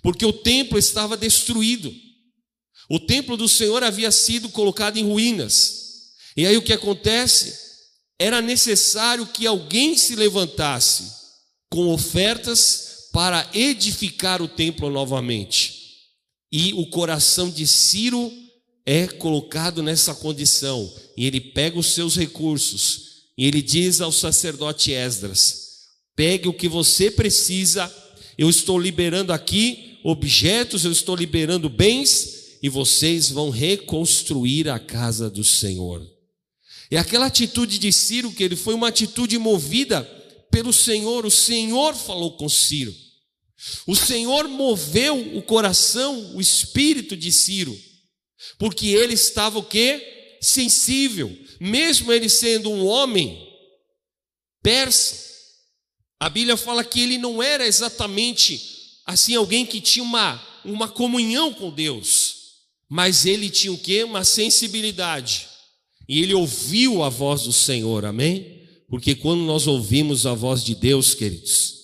[0.00, 1.92] Porque o templo estava destruído.
[2.88, 6.12] O templo do Senhor havia sido colocado em ruínas.
[6.36, 7.60] E aí o que acontece?
[8.18, 11.10] Era necessário que alguém se levantasse
[11.68, 15.80] com ofertas para edificar o templo novamente.
[16.50, 18.30] E o coração de Ciro
[18.84, 20.92] é colocado nessa condição.
[21.16, 25.62] E ele pega os seus recursos e ele diz ao sacerdote Esdras:
[26.14, 27.92] pegue o que você precisa,
[28.36, 35.28] eu estou liberando aqui objetos, eu estou liberando bens e vocês vão reconstruir a casa
[35.30, 36.06] do Senhor.
[36.90, 40.02] E aquela atitude de Ciro, que ele foi uma atitude movida
[40.50, 42.94] pelo Senhor, o Senhor falou com Ciro.
[43.86, 47.76] O Senhor moveu o coração, o espírito de Ciro,
[48.58, 50.36] porque ele estava o quê?
[50.40, 53.48] Sensível, mesmo ele sendo um homem
[54.62, 55.30] persa.
[56.18, 58.60] A Bíblia fala que ele não era exatamente
[59.04, 62.42] assim alguém que tinha uma, uma comunhão com Deus.
[62.88, 64.04] Mas ele tinha o quê?
[64.04, 65.48] Uma sensibilidade.
[66.08, 68.60] E ele ouviu a voz do Senhor, amém?
[68.88, 71.74] Porque quando nós ouvimos a voz de Deus, queridos,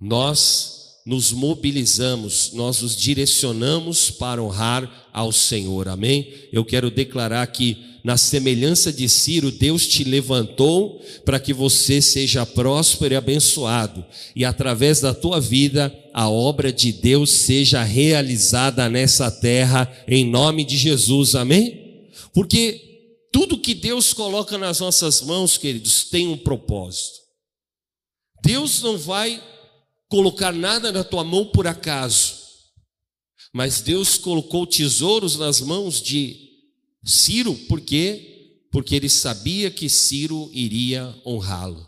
[0.00, 0.75] nós
[1.06, 6.34] nos mobilizamos, nós nos direcionamos para honrar ao Senhor, amém?
[6.52, 12.44] Eu quero declarar que, na semelhança de Ciro, Deus te levantou para que você seja
[12.44, 19.30] próspero e abençoado, e através da tua vida, a obra de Deus seja realizada nessa
[19.30, 22.08] terra, em nome de Jesus, amém?
[22.34, 22.80] Porque
[23.32, 27.20] tudo que Deus coloca nas nossas mãos, queridos, tem um propósito.
[28.42, 29.40] Deus não vai
[30.08, 32.34] colocar nada na tua mão por acaso,
[33.52, 36.46] mas Deus colocou tesouros nas mãos de
[37.04, 38.58] Ciro, por quê?
[38.72, 41.86] Porque ele sabia que Ciro iria honrá-lo.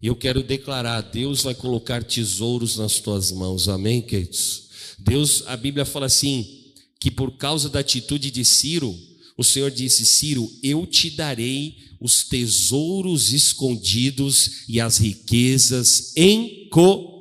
[0.00, 4.68] E eu quero declarar: Deus vai colocar tesouros nas tuas mãos, amém, queridos?
[4.98, 6.58] Deus, a Bíblia fala assim:
[7.00, 8.96] que por causa da atitude de Ciro,
[9.36, 17.17] o Senhor disse: Ciro, eu te darei os tesouros escondidos e as riquezas encobertas.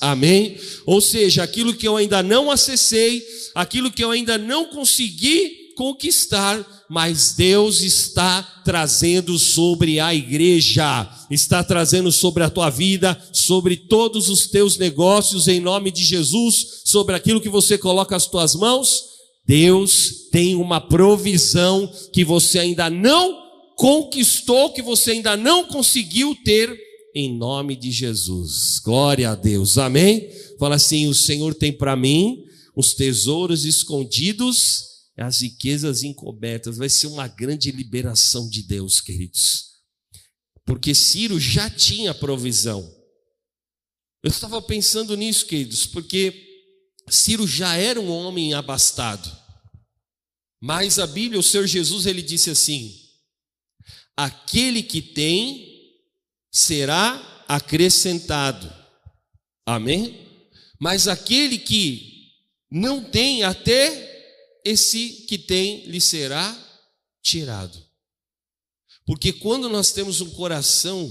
[0.00, 0.58] Amém?
[0.86, 3.22] Ou seja, aquilo que eu ainda não acessei,
[3.54, 11.62] aquilo que eu ainda não consegui conquistar, mas Deus está trazendo sobre a igreja, está
[11.62, 17.14] trazendo sobre a tua vida, sobre todos os teus negócios, em nome de Jesus, sobre
[17.14, 19.04] aquilo que você coloca as tuas mãos.
[19.46, 23.38] Deus tem uma provisão que você ainda não
[23.76, 26.76] conquistou, que você ainda não conseguiu ter,
[27.14, 28.78] em nome de Jesus.
[28.78, 30.30] Glória a Deus, amém?
[30.58, 32.44] Fala assim: o Senhor tem para mim
[32.76, 34.88] os tesouros escondidos
[35.22, 36.76] as riquezas encobertas.
[36.76, 39.64] Vai ser uma grande liberação de Deus, queridos.
[40.64, 42.88] Porque Ciro já tinha provisão.
[44.22, 46.46] Eu estava pensando nisso, queridos, porque
[47.08, 49.36] Ciro já era um homem abastado.
[50.60, 52.94] Mas a Bíblia, o Senhor Jesus, ele disse assim:
[54.16, 55.67] aquele que tem
[56.50, 58.72] será acrescentado.
[59.66, 60.26] Amém?
[60.78, 62.32] Mas aquele que
[62.70, 64.08] não tem, até
[64.64, 66.56] esse que tem lhe será
[67.22, 67.82] tirado.
[69.06, 71.08] Porque quando nós temos um coração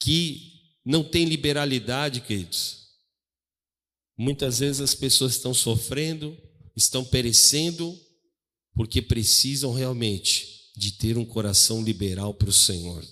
[0.00, 2.88] que não tem liberalidade, queridos,
[4.16, 6.36] muitas vezes as pessoas estão sofrendo,
[6.76, 7.98] estão perecendo,
[8.74, 13.06] porque precisam realmente de ter um coração liberal para o Senhor.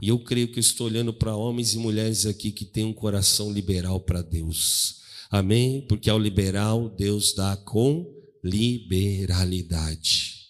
[0.00, 3.52] E eu creio que estou olhando para homens e mulheres aqui que têm um coração
[3.52, 4.96] liberal para Deus.
[5.30, 5.86] Amém?
[5.86, 8.06] Porque ao liberal, Deus dá com
[8.42, 10.40] liberalidade.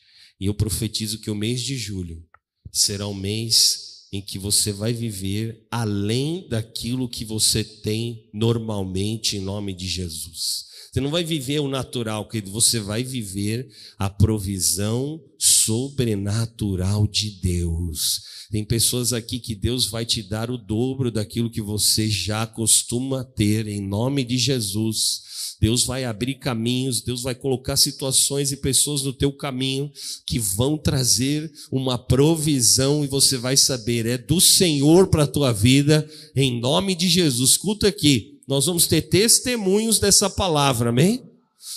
[0.41, 2.25] E eu profetizo que o mês de julho
[2.73, 9.41] será um mês em que você vai viver além daquilo que você tem normalmente em
[9.41, 10.71] nome de Jesus.
[10.91, 15.23] Você não vai viver o natural, querido, você vai viver a provisão
[15.71, 18.23] sobrenatural de Deus.
[18.51, 23.23] Tem pessoas aqui que Deus vai te dar o dobro daquilo que você já costuma
[23.23, 25.21] ter, em nome de Jesus.
[25.61, 29.93] Deus vai abrir caminhos, Deus vai colocar situações e pessoas no teu caminho
[30.27, 35.53] que vão trazer uma provisão e você vai saber, é do Senhor para a tua
[35.53, 37.51] vida, em nome de Jesus.
[37.51, 41.30] Escuta aqui, nós vamos ter testemunhos dessa palavra, amém?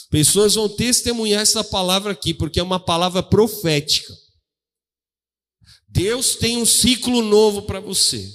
[0.10, 4.16] Pessoas vão testemunhar essa palavra aqui, porque é uma palavra profética.
[5.88, 8.32] Deus tem um ciclo novo para você.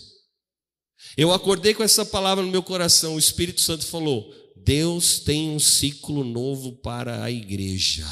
[1.17, 5.59] Eu acordei com essa palavra no meu coração, o Espírito Santo falou: Deus tem um
[5.59, 8.07] ciclo novo para a igreja.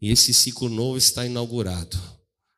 [0.00, 1.96] E esse ciclo novo está inaugurado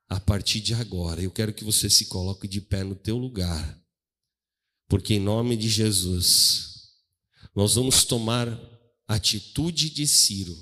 [0.09, 1.21] a partir de agora.
[1.21, 3.79] Eu quero que você se coloque de pé no teu lugar.
[4.89, 6.93] Porque em nome de Jesus,
[7.55, 8.49] nós vamos tomar
[9.07, 10.57] atitude de Ciro.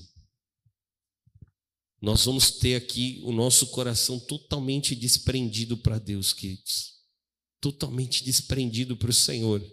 [2.01, 6.95] Nós vamos ter aqui o nosso coração totalmente desprendido para Deus, queridos.
[7.61, 9.65] Totalmente desprendido para o Senhor.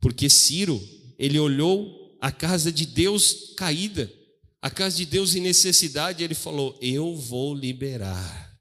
[0.00, 0.80] Porque Ciro
[1.16, 4.12] ele olhou a casa de Deus caída,
[4.60, 8.60] a casa de Deus em necessidade, ele falou: Eu vou liberar.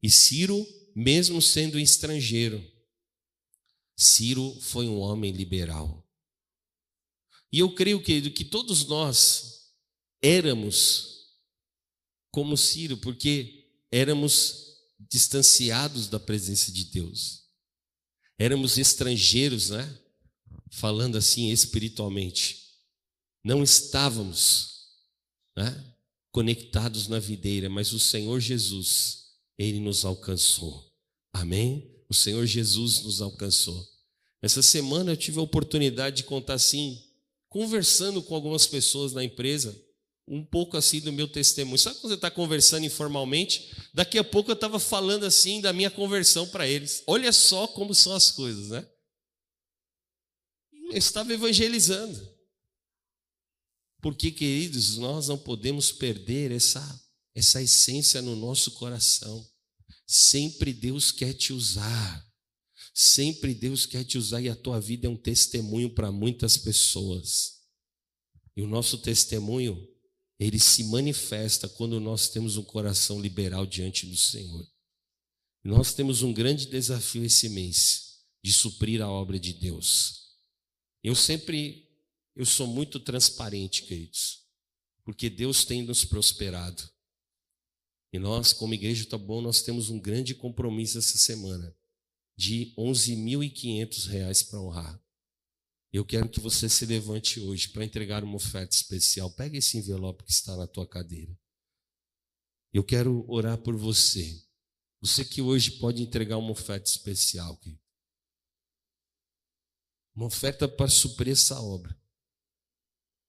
[0.00, 2.64] E Ciro, mesmo sendo estrangeiro,
[3.96, 6.05] Ciro foi um homem liberal.
[7.56, 9.70] E eu creio, querido, que todos nós
[10.20, 11.24] éramos
[12.30, 14.76] como Ciro, porque éramos
[15.08, 17.44] distanciados da presença de Deus.
[18.38, 19.98] Éramos estrangeiros, né?
[20.70, 22.74] falando assim espiritualmente,
[23.42, 24.90] não estávamos
[25.56, 25.94] né,
[26.30, 30.92] conectados na videira, mas o Senhor Jesus, Ele nos alcançou.
[31.32, 31.90] Amém?
[32.06, 33.82] O Senhor Jesus nos alcançou.
[34.42, 37.05] Essa semana eu tive a oportunidade de contar assim,
[37.48, 39.76] conversando com algumas pessoas na empresa,
[40.28, 41.78] um pouco assim do meu testemunho.
[41.78, 43.72] Sabe quando você está conversando informalmente?
[43.94, 47.02] Daqui a pouco eu estava falando assim da minha conversão para eles.
[47.06, 48.86] Olha só como são as coisas, né?
[50.92, 52.36] estava evangelizando.
[54.00, 57.02] Porque, queridos, nós não podemos perder essa,
[57.34, 59.44] essa essência no nosso coração.
[60.06, 62.25] Sempre Deus quer te usar.
[62.98, 67.60] Sempre Deus quer te usar e a tua vida é um testemunho para muitas pessoas.
[68.56, 69.86] E o nosso testemunho,
[70.38, 74.66] ele se manifesta quando nós temos um coração liberal diante do Senhor.
[75.62, 80.38] Nós temos um grande desafio esse mês de suprir a obra de Deus.
[81.04, 81.86] Eu sempre,
[82.34, 84.46] eu sou muito transparente, queridos,
[85.04, 86.82] porque Deus tem nos prosperado.
[88.10, 91.75] E nós, como igreja tá bom, nós temos um grande compromisso essa semana
[92.36, 95.02] de 11.500 reais para honrar.
[95.92, 99.30] Eu quero que você se levante hoje para entregar uma oferta especial.
[99.30, 101.34] Pega esse envelope que está na tua cadeira.
[102.72, 104.44] Eu quero orar por você.
[105.00, 107.58] Você que hoje pode entregar uma oferta especial.
[110.14, 111.98] Uma oferta para suprir essa obra.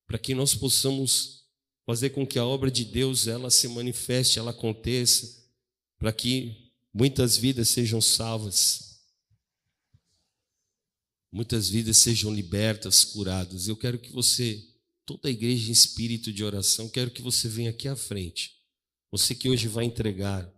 [0.05, 1.47] Para que nós possamos
[1.86, 5.41] fazer com que a obra de Deus ela se manifeste, ela aconteça,
[5.97, 8.87] para que muitas vidas sejam salvas.
[11.32, 13.68] Muitas vidas sejam libertas, curadas.
[13.68, 14.66] Eu quero que você,
[15.06, 18.56] toda a igreja em espírito de oração, quero que você venha aqui à frente.
[19.12, 20.52] Você que hoje vai entregar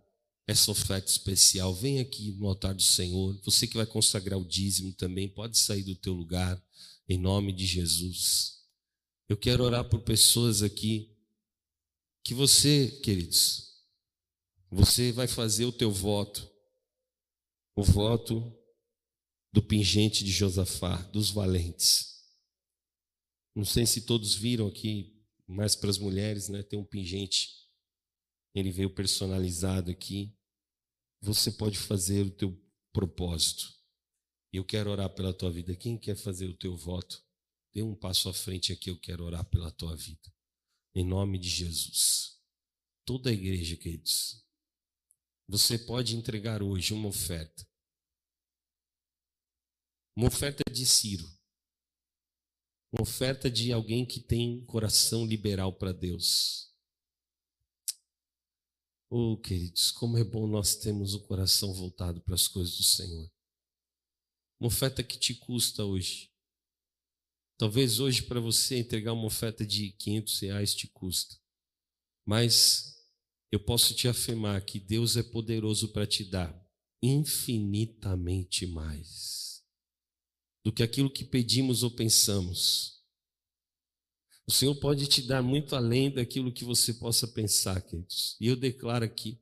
[0.46, 3.38] essa oferta especial, vem aqui no altar do Senhor.
[3.44, 6.60] Você que vai consagrar o dízimo também, pode sair do teu lugar,
[7.08, 8.60] em nome de Jesus.
[9.28, 11.16] Eu quero orar por pessoas aqui
[12.24, 13.70] que você, queridos,
[14.70, 16.48] você vai fazer o teu voto,
[17.76, 18.52] o voto
[19.52, 22.20] do pingente de Josafá, dos valentes.
[23.54, 26.62] Não sei se todos viram aqui, mais para as mulheres, né?
[26.62, 27.60] Tem um pingente
[28.54, 30.36] ele veio personalizado aqui.
[31.20, 32.58] Você pode fazer o teu
[32.92, 33.72] propósito.
[34.52, 35.76] Eu quero orar pela tua vida.
[35.76, 37.22] Quem quer fazer o teu voto?
[37.72, 40.32] Dê um passo à frente aqui, eu quero orar pela tua vida.
[40.92, 42.40] Em nome de Jesus.
[43.04, 44.44] Toda a igreja, queridos.
[45.46, 47.66] Você pode entregar hoje uma oferta.
[50.16, 51.26] Uma oferta de Ciro.
[52.92, 56.74] Uma oferta de alguém que tem coração liberal para Deus.
[59.08, 63.30] Oh, queridos, como é bom nós termos o coração voltado para as coisas do Senhor.
[64.58, 66.30] Uma oferta que te custa hoje.
[67.56, 71.36] Talvez hoje para você entregar uma oferta de 500 reais te custa.
[72.24, 72.96] Mas
[73.52, 76.68] eu posso te afirmar que Deus é poderoso para te dar
[77.02, 79.49] infinitamente mais
[80.64, 83.00] do que aquilo que pedimos ou pensamos.
[84.46, 88.36] O Senhor pode te dar muito além daquilo que você possa pensar, queridos.
[88.40, 89.40] E eu declaro aqui: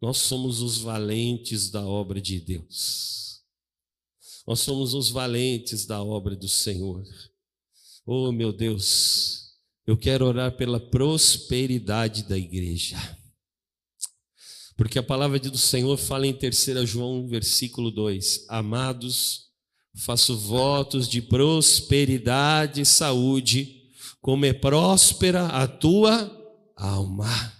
[0.00, 3.42] nós somos os valentes da obra de Deus.
[4.46, 7.04] Nós somos os valentes da obra do Senhor.
[8.06, 9.56] Oh, meu Deus,
[9.86, 12.96] eu quero orar pela prosperidade da igreja.
[14.76, 19.45] Porque a palavra do Senhor fala em 3 João, versículo 2: Amados,
[19.96, 23.76] faço votos de prosperidade e saúde
[24.20, 26.30] como é próspera a tua
[26.76, 27.52] alma.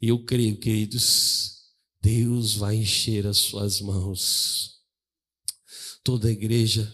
[0.00, 1.50] E eu creio, queridos,
[2.00, 4.78] Deus vai encher as suas mãos.
[6.04, 6.90] Toda a igreja,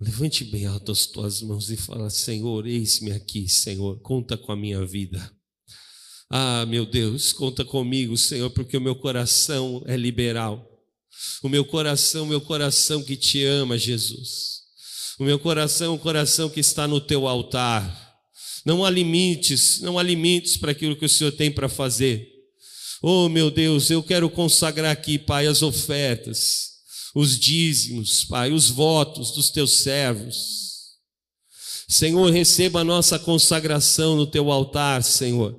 [0.00, 4.56] levante bem alto as tuas mãos e fala: Senhor, eis-me aqui, Senhor, conta com a
[4.56, 5.32] minha vida.
[6.28, 10.75] Ah, meu Deus, conta comigo, Senhor, porque o meu coração é liberal.
[11.42, 14.62] O meu coração, meu coração que te ama, Jesus.
[15.18, 18.04] O meu coração um coração que está no teu altar.
[18.64, 22.28] Não há limites, não há limites para aquilo que o Senhor tem para fazer.
[23.00, 26.70] Oh, meu Deus, eu quero consagrar aqui, Pai, as ofertas,
[27.14, 30.66] os dízimos, Pai, os votos dos teus servos.
[31.88, 35.56] Senhor, receba a nossa consagração no teu altar, Senhor.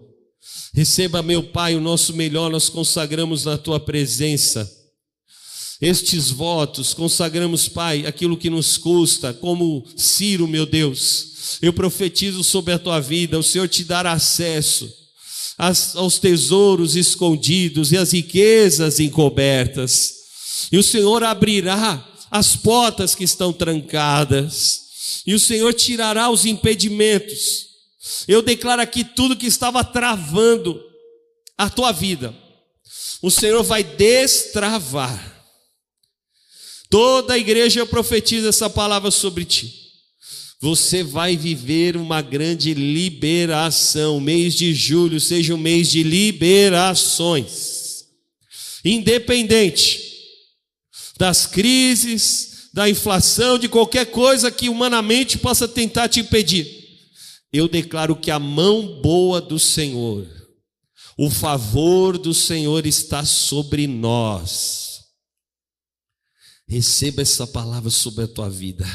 [0.74, 4.70] Receba, meu Pai, o nosso melhor, nós consagramos na tua presença.
[5.82, 11.60] Estes votos, consagramos, Pai, aquilo que nos custa, como Ciro, meu Deus.
[11.62, 14.92] Eu profetizo sobre a tua vida, o Senhor te dará acesso
[15.96, 20.14] aos tesouros escondidos e às riquezas encobertas.
[20.72, 24.82] E o Senhor abrirá as portas que estão trancadas.
[25.26, 27.68] E o Senhor tirará os impedimentos.
[28.28, 30.80] Eu declaro aqui tudo que estava travando
[31.58, 32.36] a tua vida.
[33.22, 35.37] O Senhor vai destravar
[36.90, 39.88] Toda a igreja profetiza essa palavra sobre ti.
[40.60, 44.18] Você vai viver uma grande liberação.
[44.18, 48.06] O mês de julho seja um mês de liberações.
[48.84, 50.02] Independente
[51.18, 56.86] das crises, da inflação, de qualquer coisa que humanamente possa tentar te impedir.
[57.52, 60.26] Eu declaro que a mão boa do Senhor,
[61.18, 64.87] o favor do Senhor está sobre nós
[66.70, 68.86] Receba essa palavra sobre a tua vida.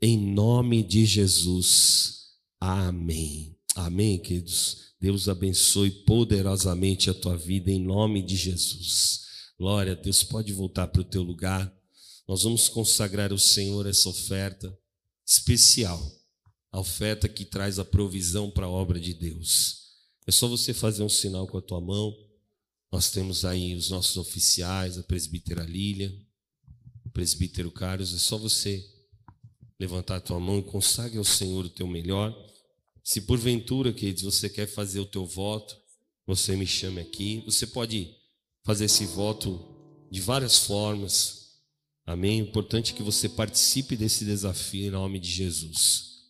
[0.00, 2.28] Em nome de Jesus.
[2.58, 3.54] Amém.
[3.74, 4.94] Amém, queridos.
[4.98, 9.20] Deus abençoe poderosamente a tua vida em nome de Jesus.
[9.58, 10.24] Glória a Deus.
[10.24, 11.70] Pode voltar para o teu lugar.
[12.26, 14.74] Nós vamos consagrar ao Senhor essa oferta
[15.26, 16.10] especial.
[16.72, 19.88] A oferta que traz a provisão para a obra de Deus.
[20.26, 22.16] É só você fazer um sinal com a tua mão.
[22.90, 26.14] Nós temos aí os nossos oficiais, a presbítera Lília,
[27.18, 28.80] presbítero Carlos, é só você
[29.76, 32.32] levantar a tua mão consagre ao Senhor o teu melhor.
[33.02, 35.76] Se porventura, queridos, você quer fazer o teu voto,
[36.24, 37.42] você me chame aqui.
[37.44, 38.14] Você pode
[38.64, 39.60] fazer esse voto
[40.08, 41.56] de várias formas.
[42.06, 42.40] Amém?
[42.40, 46.20] O importante é que você participe desse desafio em nome de Jesus.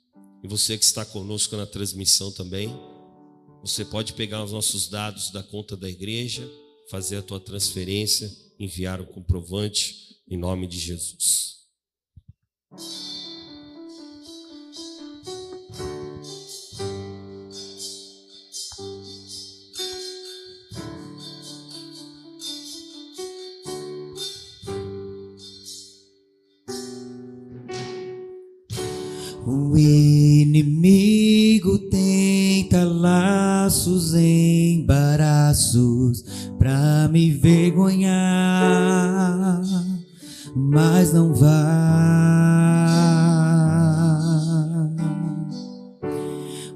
[0.43, 2.74] E você que está conosco na transmissão também,
[3.61, 6.51] você pode pegar os nossos dados da conta da igreja,
[6.91, 11.49] fazer a tua transferência, enviar o comprovante em nome de Jesus.
[29.47, 36.22] O inimigo tenta laços, embaraços
[36.59, 38.07] pra me vergonhar,
[40.55, 42.49] mas não vai.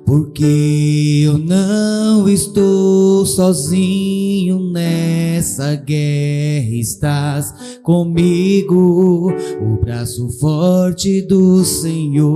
[0.04, 12.32] Porque eu não estou sozinho nessa guerra, estás comigo, o braço forte do Senhor.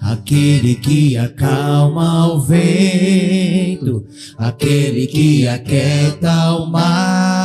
[0.00, 4.04] Aquele que acalma o vento,
[4.38, 7.43] aquele que aquieta o mar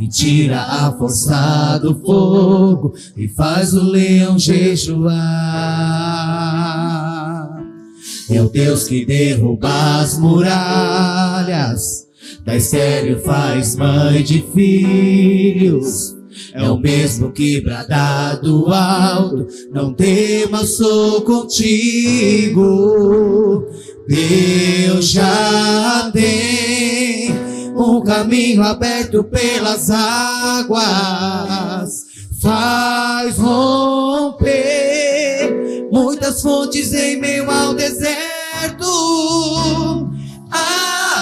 [0.00, 5.20] que tira a força do fogo e faz o leão jejuar.
[8.30, 12.06] É o Deus que derruba as muralhas,
[12.46, 16.16] da estéreo faz mãe de filhos.
[16.54, 22.56] É o mesmo que brada do alto, não temas, sou contigo.
[24.08, 27.29] Deus já tem
[27.80, 30.84] um caminho aberto pelas águas,
[32.40, 34.60] faz romper
[35.90, 38.20] muitas fontes em meio ao deserto.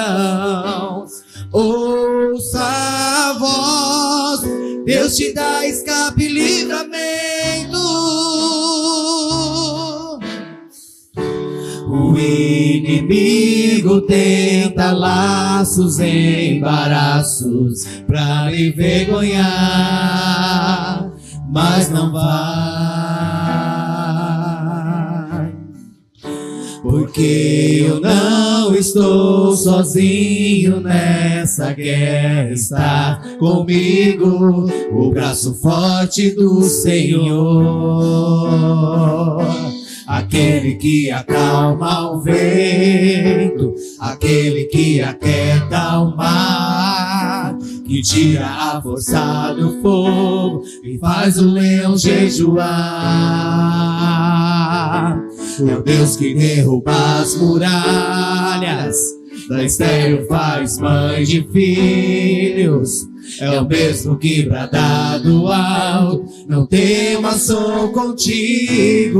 [1.52, 4.42] Ouça a voz,
[4.86, 8.39] Deus te dá escape e livramento.
[12.20, 19.50] Inimigo tenta laços, embaraços pra me envergonhar,
[21.50, 22.30] mas não vai.
[26.82, 38.10] Porque eu não estou sozinho nessa guerra, está comigo o braço forte do Senhor
[40.10, 47.56] aquele que acalma o vento, aquele que aquieta o mar,
[47.86, 52.66] que tira a força do fogo e faz o leão jejuar.
[55.60, 58.96] É o Deus que derruba as muralhas,
[59.50, 63.10] da estéreo faz mãe de filhos.
[63.42, 69.20] É o mesmo que brada do alto, não temas, sou contigo.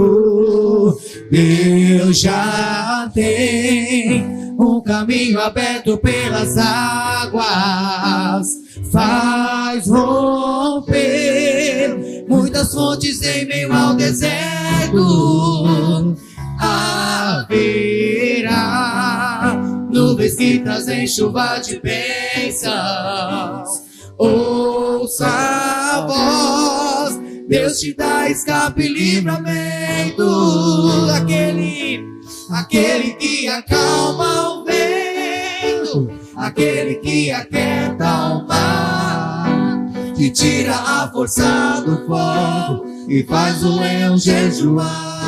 [1.32, 4.24] Deus já tem
[4.60, 8.48] um caminho aberto pelas águas,
[8.92, 11.06] faz romper
[12.28, 14.40] muitas fontes em meio ao deserto.
[16.60, 18.19] Haverá
[20.20, 23.70] nuvens trazem chuva de bênçãos.
[24.18, 27.18] Ouça a voz,
[27.48, 30.28] Deus te dá escape e livramento.
[31.16, 32.04] Aquele,
[32.52, 39.48] aquele que acalma o vento, aquele que aquieta o mar,
[40.18, 45.19] que tira a força do fogo e faz o leão jejuar.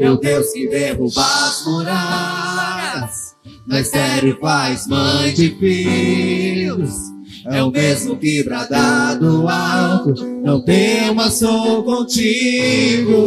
[0.00, 3.30] É o Deus que derruba as muralhas
[3.66, 6.90] na estéreo faz mãe de filhos.
[7.46, 13.20] É o mesmo que brada do alto, não temas, sou contigo.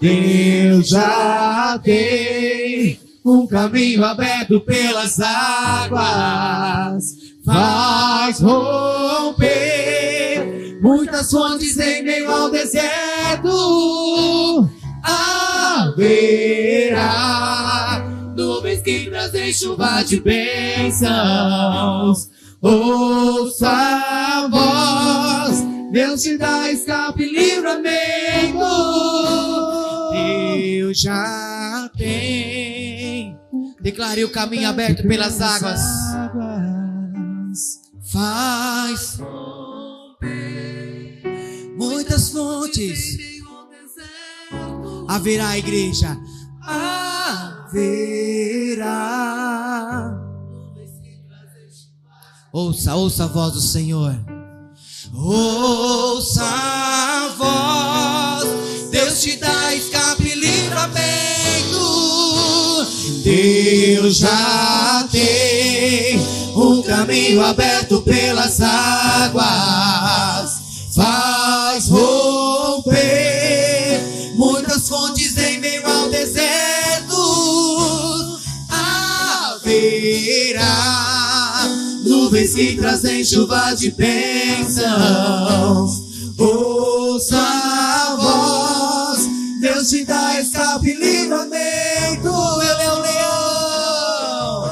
[0.00, 9.48] Deus já tem um caminho aberto pelas águas, faz romper
[10.80, 13.48] muitas fontes em meio ao deserto.
[15.76, 16.98] Haverá
[18.36, 21.08] nuvens que trazem chuva de bênçãos.
[22.60, 28.58] Ouça a voz, Deus te dá escape e livramento.
[30.12, 33.38] Deus já tem
[33.80, 35.80] Declare o caminho aberto pelas águas.
[38.12, 39.18] Faz
[41.76, 43.27] muitas fontes.
[45.08, 46.16] Haverá igreja.
[46.60, 47.78] Haverá.
[52.52, 54.14] Ouça, ouça a voz do Senhor.
[55.14, 58.90] Ouça a voz.
[58.90, 61.78] Deus te dá escape e livramento.
[63.24, 66.18] Deus já tem
[66.54, 70.27] um caminho aberto pelas águas.
[82.48, 84.86] Nuvens que trazem chuva de bênçãos.
[86.38, 89.28] Ouça a voz,
[89.60, 92.32] Deus te dá escape e livramento.
[92.62, 94.70] Ele é o leão,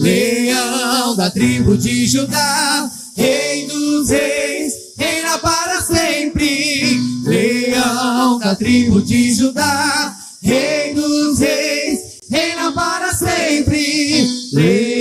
[0.00, 7.00] leão da tribo de Judá, rei dos reis, reina para sempre.
[7.24, 12.00] Leão da tribo de Judá, rei dos reis,
[12.30, 14.28] reina para sempre.
[14.52, 14.93] Leão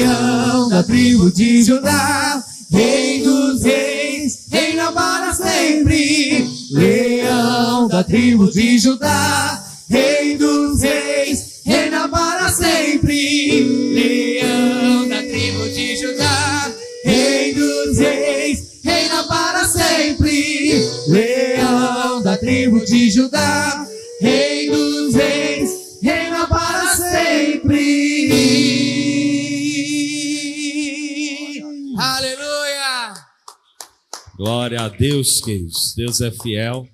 [0.73, 6.49] da tribo de Judá, rei dos reis, reina para sempre.
[6.71, 13.61] Leão da tribo de Judá, rei dos reis, reina para sempre.
[13.93, 16.71] Leão da tribo de Judá,
[17.05, 20.89] rei dos reis, reina para sempre.
[21.07, 23.87] Leão da tribo de Judá,
[24.19, 25.69] rei dos reis,
[26.01, 28.42] reina para sempre.
[34.43, 35.93] Glória a Deus, queridos.
[35.95, 36.85] Deus é fiel.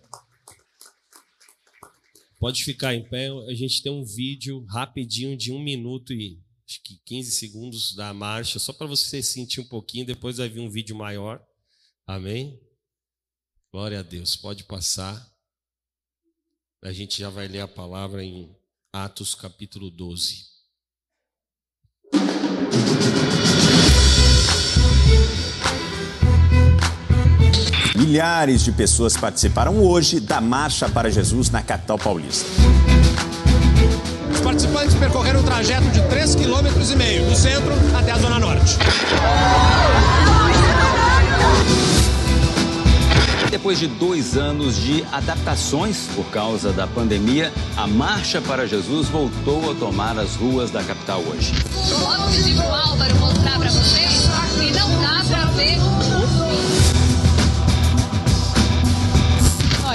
[2.39, 3.27] Pode ficar em pé.
[3.49, 8.13] A gente tem um vídeo rapidinho de um minuto e acho que 15 segundos da
[8.13, 10.05] marcha, só para você sentir um pouquinho.
[10.05, 11.43] Depois vai vir um vídeo maior.
[12.05, 12.61] Amém?
[13.73, 14.35] Glória a Deus.
[14.35, 15.27] Pode passar.
[16.83, 18.55] A gente já vai ler a palavra em
[18.93, 20.45] Atos capítulo 12.
[27.99, 32.49] Milhares de pessoas participaram hoje da Marcha para Jesus na capital paulista.
[34.33, 38.77] Os participantes percorreram um trajeto de 3,5 km do centro até a Zona Norte.
[43.51, 49.71] Depois de dois anos de adaptações por causa da pandemia, a Marcha para Jesus voltou
[49.71, 51.51] a tomar as ruas da capital hoje.
[51.73, 55.88] Posso pedir pro Álvaro mostrar pra vocês que não dá pra ver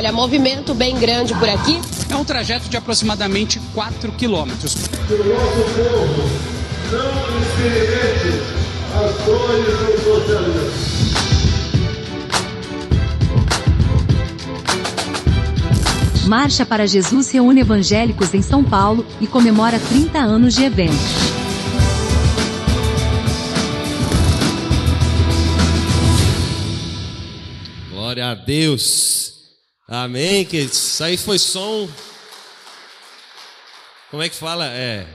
[0.04, 1.80] Olha, movimento bem grande por aqui.
[2.10, 4.74] É um trajeto de aproximadamente 4 quilômetros.
[4.74, 6.28] que o nosso povo
[6.92, 7.08] não
[7.40, 8.28] experimente
[8.92, 10.68] as dores do socialismo.
[16.26, 20.92] Marcha para Jesus reúne evangélicos em São Paulo e comemora 30 anos de evento.
[27.90, 29.23] Glória a Deus.
[29.86, 30.78] Amém, queridos.
[30.78, 31.88] Isso aí foi só um.
[34.10, 34.66] Como é que fala?
[34.66, 35.06] É.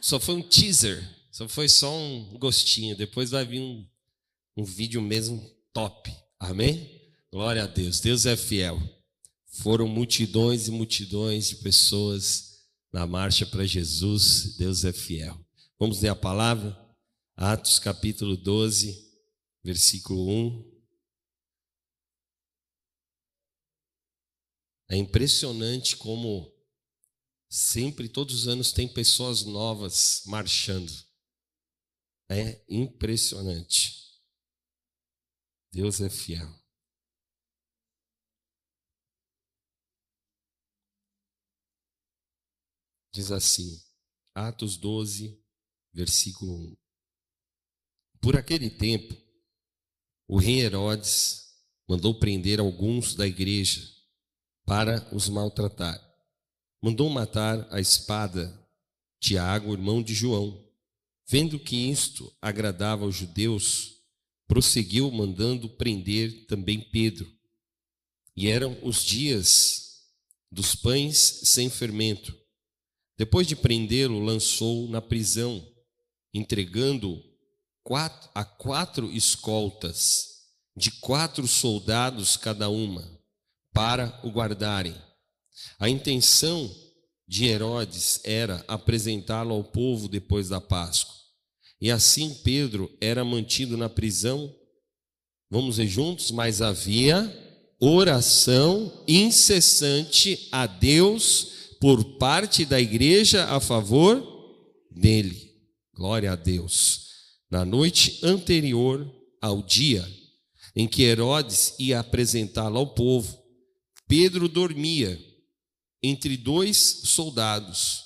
[0.00, 1.08] Só foi um teaser.
[1.30, 2.96] Só foi só um gostinho.
[2.96, 3.86] Depois vai vir um,
[4.56, 5.40] um vídeo mesmo
[5.72, 6.12] top.
[6.40, 7.00] Amém?
[7.30, 8.00] Glória a Deus.
[8.00, 8.82] Deus é fiel.
[9.46, 12.58] Foram multidões e multidões de pessoas
[12.92, 14.56] na marcha para Jesus.
[14.56, 15.38] Deus é fiel.
[15.78, 16.76] Vamos ler a palavra?
[17.36, 18.98] Atos capítulo 12,
[19.62, 20.71] versículo 1.
[24.92, 26.54] É impressionante como
[27.48, 30.92] sempre, todos os anos, tem pessoas novas marchando.
[32.30, 34.20] É impressionante.
[35.72, 36.46] Deus é fiel.
[43.14, 43.82] Diz assim,
[44.34, 45.42] Atos 12,
[45.90, 46.76] versículo 1.
[48.20, 49.16] Por aquele tempo,
[50.28, 51.50] o rei Herodes
[51.88, 54.01] mandou prender alguns da igreja
[54.72, 56.02] para os maltratar.
[56.80, 58.58] Mandou matar a espada
[59.20, 60.66] Tiago, irmão de João.
[61.28, 63.98] Vendo que isto agradava aos judeus,
[64.48, 67.30] prosseguiu mandando prender também Pedro.
[68.34, 70.06] E eram os dias
[70.50, 72.34] dos pães sem fermento.
[73.18, 75.62] Depois de prendê-lo, lançou na prisão,
[76.32, 77.22] entregando
[77.82, 83.20] quatro, a quatro escoltas, de quatro soldados cada uma,
[83.72, 84.94] para o guardarem.
[85.78, 86.70] A intenção
[87.26, 91.14] de Herodes era apresentá-lo ao povo depois da Páscoa.
[91.80, 94.54] E assim Pedro era mantido na prisão.
[95.50, 96.30] Vamos ver juntos?
[96.30, 97.30] Mas havia
[97.80, 104.22] oração incessante a Deus por parte da igreja a favor
[104.90, 105.50] dele.
[105.94, 107.08] Glória a Deus.
[107.50, 109.10] Na noite anterior
[109.40, 110.06] ao dia
[110.74, 113.41] em que Herodes ia apresentá-lo ao povo,
[114.06, 115.18] Pedro dormia
[116.02, 118.02] entre dois soldados,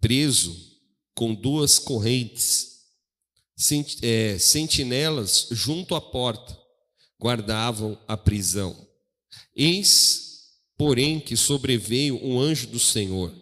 [0.00, 0.54] preso
[1.14, 2.76] com duas correntes.
[4.02, 6.56] é, sentinelas junto à porta
[7.18, 8.86] guardavam a prisão.
[9.54, 13.34] Eis, porém, que sobreveio um anjo do Senhor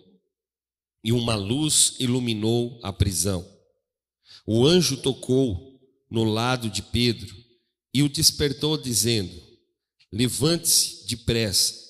[1.03, 3.47] e uma luz iluminou a prisão.
[4.47, 5.81] O anjo tocou
[6.11, 7.35] no lado de Pedro
[7.93, 9.35] e o despertou, dizendo:
[10.13, 11.84] Levante-se depressa.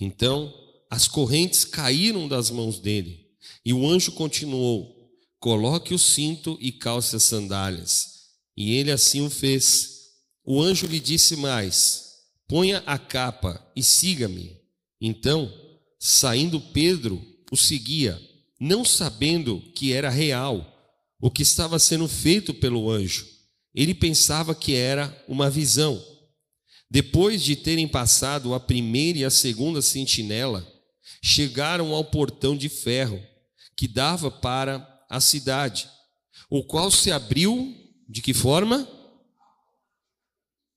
[0.00, 0.52] Então
[0.90, 3.26] as correntes caíram das mãos dele.
[3.64, 8.08] E o anjo continuou: Coloque o cinto e calce as sandálias.
[8.56, 10.00] E ele assim o fez.
[10.44, 12.14] O anjo lhe disse mais:
[12.48, 14.56] Ponha a capa e siga-me.
[15.00, 15.52] Então,
[15.98, 18.20] saindo Pedro, o seguia,
[18.58, 20.66] não sabendo que era real
[21.20, 23.26] o que estava sendo feito pelo anjo.
[23.74, 26.02] Ele pensava que era uma visão.
[26.90, 30.66] Depois de terem passado a primeira e a segunda sentinela,
[31.22, 33.22] chegaram ao portão de ferro
[33.76, 35.88] que dava para a cidade,
[36.50, 37.72] o qual se abriu
[38.08, 38.88] de que forma?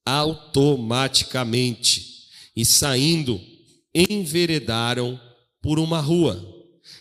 [0.06, 2.28] Automaticamente.
[2.56, 3.42] E saindo,
[3.94, 5.20] enveredaram
[5.62, 6.50] por uma rua.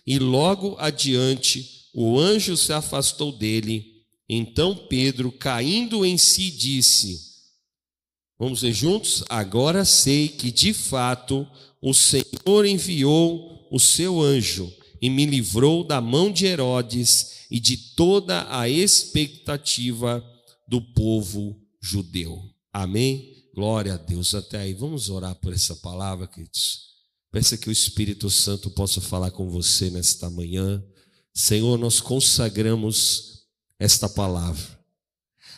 [0.07, 4.03] E logo adiante, o anjo se afastou dele.
[4.27, 7.32] Então Pedro, caindo em si, disse:
[8.43, 9.23] Vamos ver juntos?
[9.29, 11.47] Agora sei que de fato
[11.81, 14.69] o Senhor enviou o seu anjo
[15.01, 20.25] e me livrou da mão de Herodes e de toda a expectativa
[20.67, 22.43] do povo judeu.
[22.73, 23.47] Amém?
[23.55, 24.35] Glória a Deus.
[24.35, 26.81] Até aí, vamos orar por essa palavra, queridos.
[27.31, 30.83] Peça que o Espírito Santo possa falar com você nesta manhã.
[31.33, 33.45] Senhor, nós consagramos
[33.79, 34.82] esta palavra.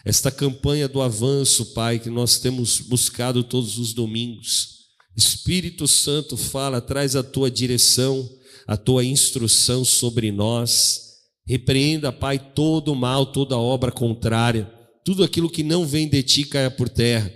[0.04, 4.74] Esta campanha do avanço, Pai, que nós temos buscado todos os domingos.
[5.16, 8.28] Espírito Santo fala, traz a tua direção,
[8.66, 11.00] a tua instrução sobre nós.
[11.46, 14.70] Repreenda, Pai, todo o mal, toda obra contrária,
[15.04, 17.32] tudo aquilo que não vem de ti caia por terra.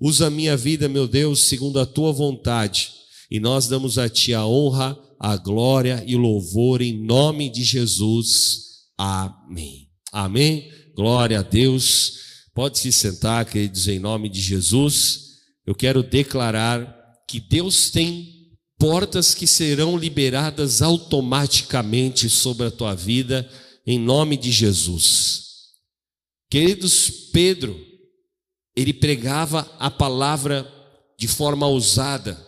[0.00, 2.92] Usa a minha vida, meu Deus, segundo a tua vontade.
[3.30, 7.64] E nós damos a ti a honra, a glória e o louvor em nome de
[7.64, 8.84] Jesus.
[8.96, 9.88] Amém.
[10.12, 10.70] Amém.
[10.96, 12.48] Glória a Deus.
[12.54, 15.42] Pode se sentar, queridos, em nome de Jesus.
[15.66, 16.90] Eu quero declarar
[17.28, 23.46] que Deus tem portas que serão liberadas automaticamente sobre a tua vida,
[23.86, 25.42] em nome de Jesus.
[26.50, 27.78] Queridos, Pedro,
[28.74, 30.66] ele pregava a palavra
[31.18, 32.42] de forma ousada,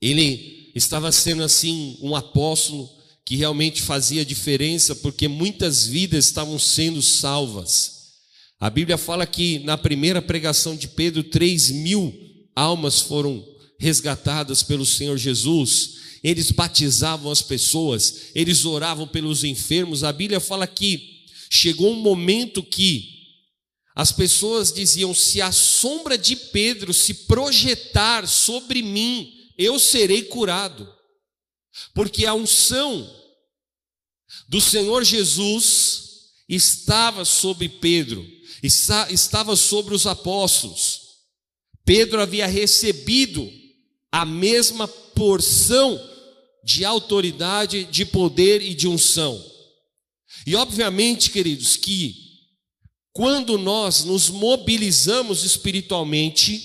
[0.00, 2.88] ele estava sendo assim um apóstolo
[3.24, 8.02] que realmente fazia diferença, porque muitas vidas estavam sendo salvas.
[8.58, 12.12] A Bíblia fala que na primeira pregação de Pedro, três mil
[12.54, 13.44] almas foram
[13.78, 20.04] resgatadas pelo Senhor Jesus, eles batizavam as pessoas, eles oravam pelos enfermos.
[20.04, 23.08] A Bíblia fala que chegou um momento que
[23.94, 30.88] as pessoas diziam: se a sombra de Pedro se projetar sobre mim, eu serei curado,
[31.94, 33.08] porque a unção
[34.48, 38.26] do Senhor Jesus estava sobre Pedro,
[38.62, 41.00] estava sobre os apóstolos.
[41.84, 43.50] Pedro havia recebido
[44.10, 46.00] a mesma porção
[46.64, 49.42] de autoridade, de poder e de unção.
[50.46, 52.16] E obviamente, queridos, que
[53.12, 56.62] quando nós nos mobilizamos espiritualmente,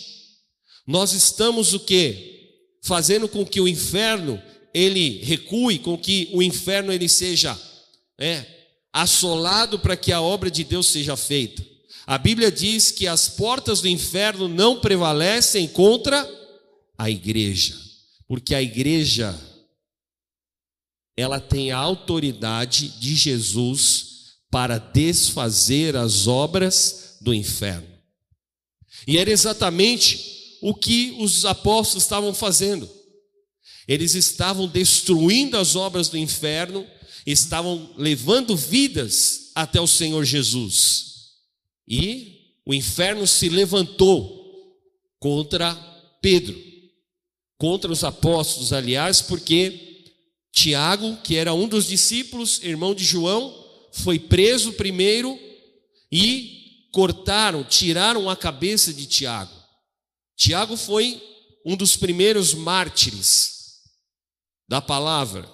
[0.86, 2.54] nós estamos o quê?
[2.84, 4.42] Fazendo com que o inferno
[4.78, 7.60] ele recue, com que o inferno ele seja
[8.20, 8.46] é,
[8.94, 11.66] assolado para que a obra de Deus seja feita.
[12.06, 16.30] A Bíblia diz que as portas do inferno não prevalecem contra
[16.98, 17.76] a igreja,
[18.28, 19.38] porque a igreja
[21.16, 27.88] ela tem a autoridade de Jesus para desfazer as obras do inferno.
[29.08, 32.97] E era exatamente o que os apóstolos estavam fazendo.
[33.88, 36.86] Eles estavam destruindo as obras do inferno,
[37.26, 41.06] estavam levando vidas até o Senhor Jesus.
[41.88, 44.36] E o inferno se levantou
[45.20, 45.74] contra
[46.22, 46.68] Pedro
[47.58, 50.06] contra os apóstolos, aliás, porque
[50.52, 53.54] Tiago, que era um dos discípulos, irmão de João,
[53.92, 55.38] foi preso primeiro
[56.12, 59.52] e cortaram, tiraram a cabeça de Tiago.
[60.36, 61.22] Tiago foi
[61.66, 63.57] um dos primeiros mártires
[64.68, 65.50] da palavra,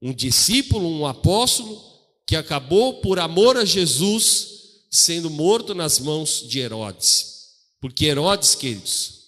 [0.00, 1.80] um discípulo, um apóstolo
[2.26, 4.52] que acabou por amor a Jesus
[4.90, 7.32] sendo morto nas mãos de Herodes.
[7.80, 9.22] Porque Herodes, queridos,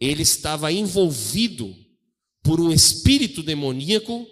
[0.00, 1.74] ele estava envolvido
[2.42, 4.26] por um espírito demoníaco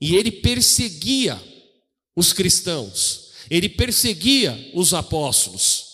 [0.00, 1.40] e ele perseguia
[2.14, 5.86] os cristãos, ele perseguia os apóstolos.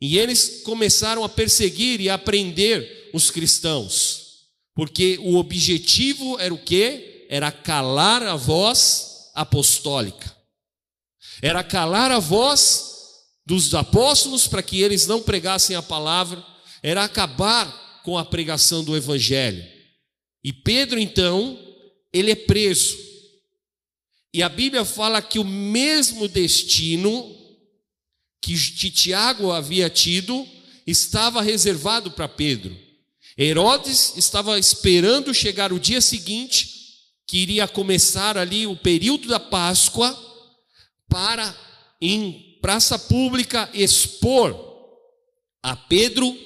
[0.00, 4.21] E eles começaram a perseguir e a prender os cristãos,
[4.74, 7.26] porque o objetivo era o quê?
[7.28, 10.34] Era calar a voz apostólica.
[11.40, 12.92] Era calar a voz
[13.44, 16.44] dos apóstolos para que eles não pregassem a palavra,
[16.82, 19.64] era acabar com a pregação do evangelho.
[20.44, 21.58] E Pedro, então,
[22.12, 22.96] ele é preso.
[24.34, 27.36] E a Bíblia fala que o mesmo destino
[28.40, 28.56] que
[28.90, 30.46] Tiago havia tido
[30.86, 32.76] estava reservado para Pedro.
[33.36, 36.68] Herodes estava esperando chegar o dia seguinte,
[37.26, 40.16] que iria começar ali o período da Páscoa,
[41.08, 41.56] para
[42.00, 44.54] em praça pública expor
[45.62, 46.36] a Pedro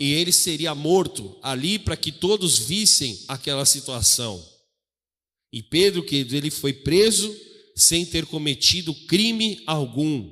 [0.00, 4.44] e ele seria morto ali para que todos vissem aquela situação.
[5.52, 7.34] E Pedro, que ele foi preso
[7.74, 10.30] sem ter cometido crime algum,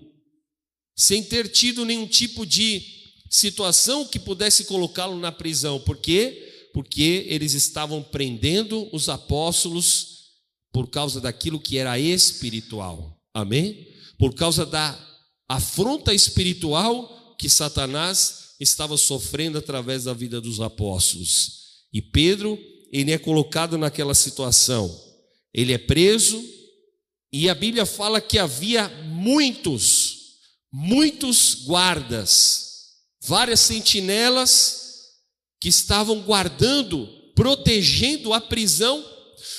[0.97, 2.94] sem ter tido nenhum tipo de
[3.35, 5.81] situação que pudesse colocá-lo na prisão.
[5.81, 6.69] Por quê?
[6.73, 10.15] Porque eles estavam prendendo os apóstolos
[10.73, 13.21] por causa daquilo que era espiritual.
[13.35, 13.89] Amém?
[14.17, 14.97] Por causa da
[15.49, 21.65] afronta espiritual que Satanás estava sofrendo através da vida dos apóstolos.
[21.93, 22.57] E Pedro,
[22.93, 24.97] ele é colocado naquela situação.
[25.53, 26.41] Ele é preso
[27.33, 30.37] e a Bíblia fala que havia muitos,
[30.73, 32.64] muitos guardas,
[33.25, 34.85] várias sentinelas
[35.61, 39.05] que estavam guardando, protegendo a prisão,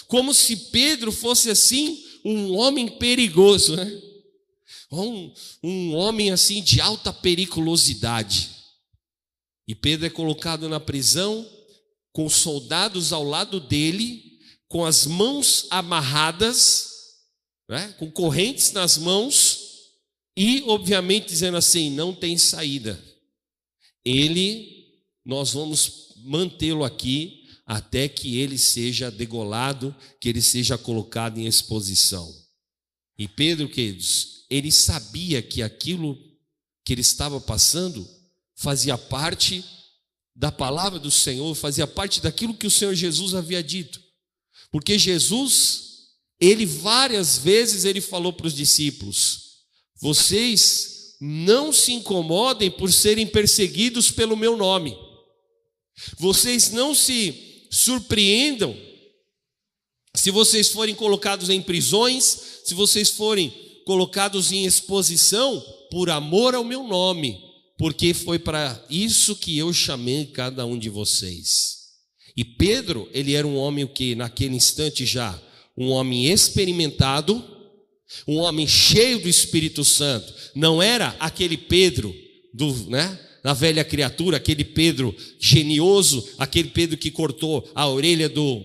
[0.07, 4.01] como se Pedro fosse assim um homem perigoso, né?
[4.91, 8.51] Um, um homem assim de alta periculosidade.
[9.67, 11.45] E Pedro é colocado na prisão,
[12.13, 16.93] com soldados ao lado dele, com as mãos amarradas,
[17.67, 19.59] né, com correntes nas mãos,
[20.37, 23.14] e obviamente dizendo assim: não tem saída.
[24.05, 24.93] Ele,
[25.25, 32.31] nós vamos mantê-lo aqui até que ele seja degolado, que ele seja colocado em exposição.
[33.17, 36.15] E Pedro, queridos, ele sabia que aquilo
[36.83, 38.07] que ele estava passando
[38.55, 39.65] fazia parte
[40.35, 44.03] da palavra do Senhor, fazia parte daquilo que o Senhor Jesus havia dito.
[44.69, 49.63] Porque Jesus, ele várias vezes ele falou para os discípulos:
[49.95, 54.97] "Vocês não se incomodem por serem perseguidos pelo meu nome.
[56.17, 58.75] Vocês não se surpreendam
[60.13, 63.53] se vocês forem colocados em prisões, se vocês forem
[63.85, 67.45] colocados em exposição por amor ao meu nome
[67.77, 71.75] porque foi para isso que eu chamei cada um de vocês.
[72.35, 75.39] E Pedro, ele era um homem que naquele instante já,
[75.77, 77.43] um homem experimentado,
[78.27, 80.33] um homem cheio do Espírito Santo.
[80.53, 82.13] Não era aquele Pedro
[82.53, 88.63] do, né, da velha criatura, aquele Pedro genioso, aquele Pedro que cortou a orelha do,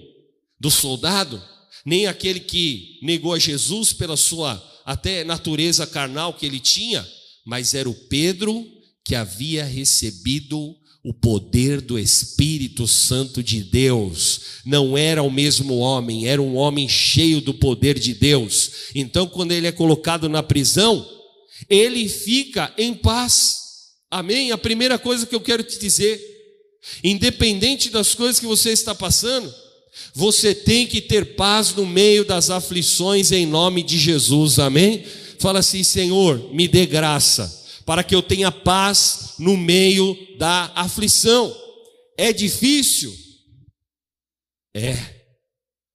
[0.59, 1.43] do soldado,
[1.85, 7.07] nem aquele que negou a Jesus pela sua até natureza carnal que ele tinha,
[7.45, 8.67] mas era o Pedro
[9.05, 14.41] que havia recebido o poder do Espírito Santo de Deus.
[14.65, 18.71] Não era o mesmo homem, era um homem cheio do poder de Deus.
[18.95, 21.07] Então, quando ele é colocado na prisão,
[21.69, 23.59] ele fica em paz.
[24.11, 24.53] Amém?
[24.53, 26.21] A primeira coisa que eu quero te dizer,
[27.03, 29.53] independente das coisas que você está passando,
[30.15, 34.59] você tem que ter paz no meio das aflições em nome de Jesus.
[34.59, 35.05] Amém?
[35.39, 41.57] Fala assim, Senhor, me dê graça para que eu tenha paz no meio da aflição.
[42.17, 43.13] É difícil?
[44.75, 44.95] É.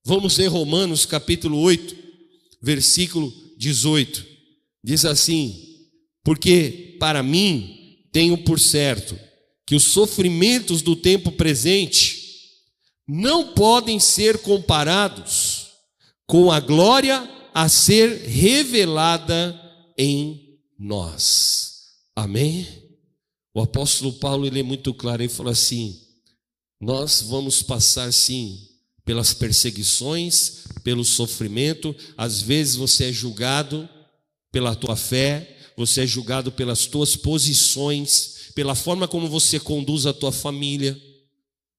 [0.03, 1.95] Vamos ler Romanos capítulo 8,
[2.61, 4.25] versículo 18.
[4.83, 5.55] Diz assim:
[6.23, 9.17] Porque para mim tenho por certo
[9.65, 12.23] que os sofrimentos do tempo presente
[13.07, 15.67] não podem ser comparados
[16.25, 19.59] com a glória a ser revelada
[19.97, 21.73] em nós.
[22.15, 22.84] Amém?
[23.55, 25.97] O apóstolo Paulo ele é muito claro, ele fala assim:
[26.79, 28.67] nós vamos passar sim
[29.05, 33.87] pelas perseguições, pelo sofrimento, às vezes você é julgado
[34.51, 40.11] pela tua fé, você é julgado pelas tuas posições, pela forma como você conduz a
[40.11, 40.99] tua família,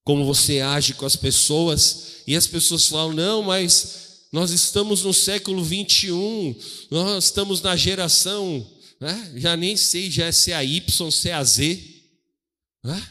[0.02, 5.12] como você age com as pessoas, e as pessoas falam: não, mas nós estamos no
[5.12, 6.54] século 21,
[6.90, 8.66] nós estamos na geração,
[9.00, 9.32] né?
[9.36, 11.82] já nem sei já se é a Y, se é a Z,
[12.84, 13.08] né?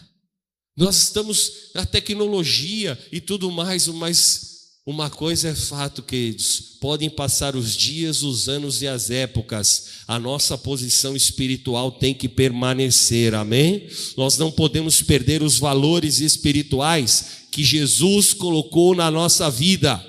[0.78, 4.56] nós estamos na tecnologia e tudo mais, mas
[4.86, 10.20] uma coisa é fato, queridos: podem passar os dias, os anos e as épocas, a
[10.20, 13.88] nossa posição espiritual tem que permanecer, amém?
[14.16, 20.06] Nós não podemos perder os valores espirituais que Jesus colocou na nossa vida,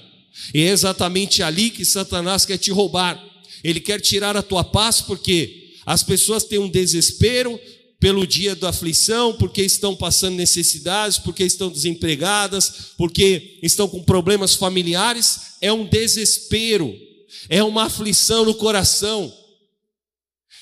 [0.53, 3.25] e é exatamente ali que Satanás quer te roubar,
[3.65, 7.59] ele quer tirar a tua paz, porque as pessoas têm um desespero,
[7.99, 14.55] pelo dia da aflição, porque estão passando necessidades, porque estão desempregadas, porque estão com problemas
[14.55, 16.95] familiares, é um desespero,
[17.49, 19.33] é uma aflição no coração.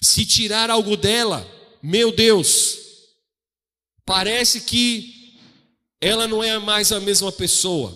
[0.00, 1.46] Se tirar algo dela,
[1.82, 2.78] meu Deus,
[4.04, 5.12] parece que
[6.00, 7.94] ela não é mais a mesma pessoa.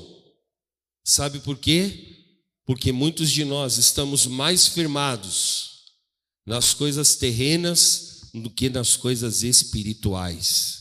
[1.05, 2.17] Sabe por quê?
[2.67, 5.78] Porque muitos de nós estamos mais firmados
[6.49, 10.79] nas coisas terrenas do que nas coisas espirituais.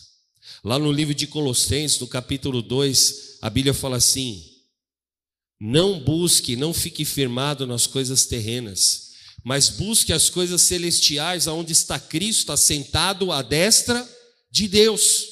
[0.63, 4.41] Lá no livro de Colossenses, no capítulo 2, a Bíblia fala assim:
[5.59, 9.09] Não busque, não fique firmado nas coisas terrenas,
[9.43, 14.07] mas busque as coisas celestiais, aonde está Cristo assentado à destra
[14.49, 15.25] de Deus.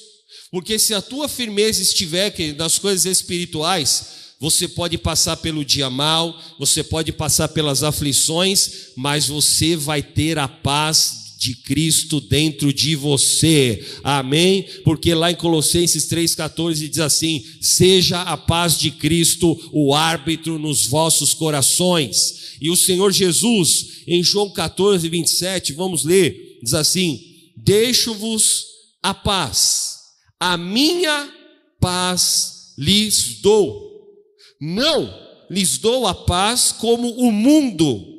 [0.52, 6.40] Porque se a tua firmeza estiver nas coisas espirituais, você pode passar pelo dia mal,
[6.60, 12.96] você pode passar pelas aflições, mas você vai ter a paz de Cristo dentro de
[12.96, 13.84] você.
[14.04, 14.68] Amém?
[14.84, 20.86] Porque lá em Colossenses 3,14 diz assim: Seja a paz de Cristo o árbitro nos
[20.86, 22.56] vossos corações.
[22.62, 27.20] E o Senhor Jesus, em João 14, 27, vamos ler, diz assim:
[27.58, 28.64] Deixo-vos
[29.02, 29.96] a paz,
[30.40, 31.34] a minha
[31.82, 33.95] paz lhes dou.
[34.60, 38.14] Não lhes dou a paz como o mundo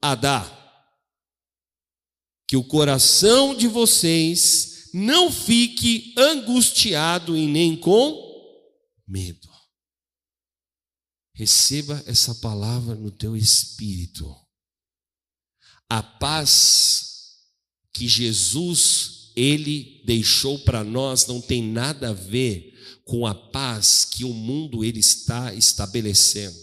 [0.00, 0.56] a dá
[2.46, 8.24] que o coração de vocês não fique angustiado e nem com
[9.06, 9.48] medo.
[11.34, 14.34] Receba essa palavra no teu espírito.
[15.88, 17.40] A paz
[17.92, 22.72] que Jesus ele deixou para nós não tem nada a ver
[23.06, 26.56] com a paz que o mundo ele está estabelecendo.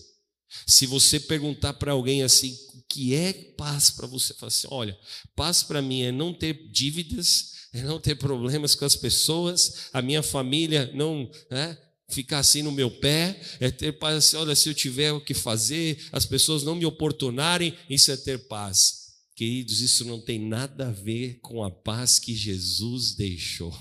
[0.68, 2.56] Se você perguntar para alguém assim,
[2.94, 4.36] que é paz para você.
[4.36, 4.96] Fala assim: olha,
[5.36, 10.02] paz para mim é não ter dívidas, é não ter problemas com as pessoas, a
[10.02, 11.76] minha família não né,
[12.10, 15.34] ficar assim no meu pé, é ter paz assim, olha, se eu tiver o que
[15.34, 19.02] fazer, as pessoas não me oportunarem, isso é ter paz.
[19.36, 23.76] Queridos, isso não tem nada a ver com a paz que Jesus deixou.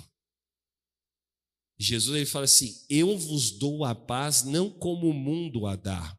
[1.78, 6.16] Jesus ele fala assim: Eu vos dou a paz não como o mundo a dá.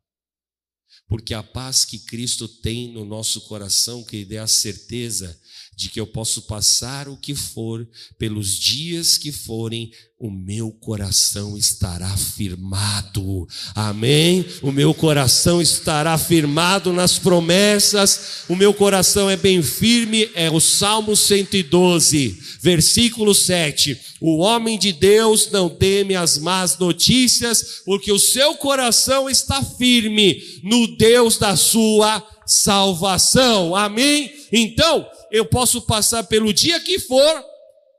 [1.08, 5.39] Porque a paz que Cristo tem no nosso coração, que dê a certeza
[5.76, 9.91] de que eu posso passar o que for, pelos dias que forem,
[10.24, 13.45] o meu coração estará firmado.
[13.76, 14.45] Amém?
[14.61, 18.43] O meu coração estará firmado nas promessas.
[18.47, 23.99] O meu coração é bem firme, é o Salmo 112, versículo 7.
[24.21, 30.41] O homem de Deus não teme as más notícias, porque o seu coração está firme
[30.63, 33.76] no Deus da sua salvação.
[33.76, 34.32] Amém?
[34.51, 37.43] Então, eu posso passar pelo dia que for,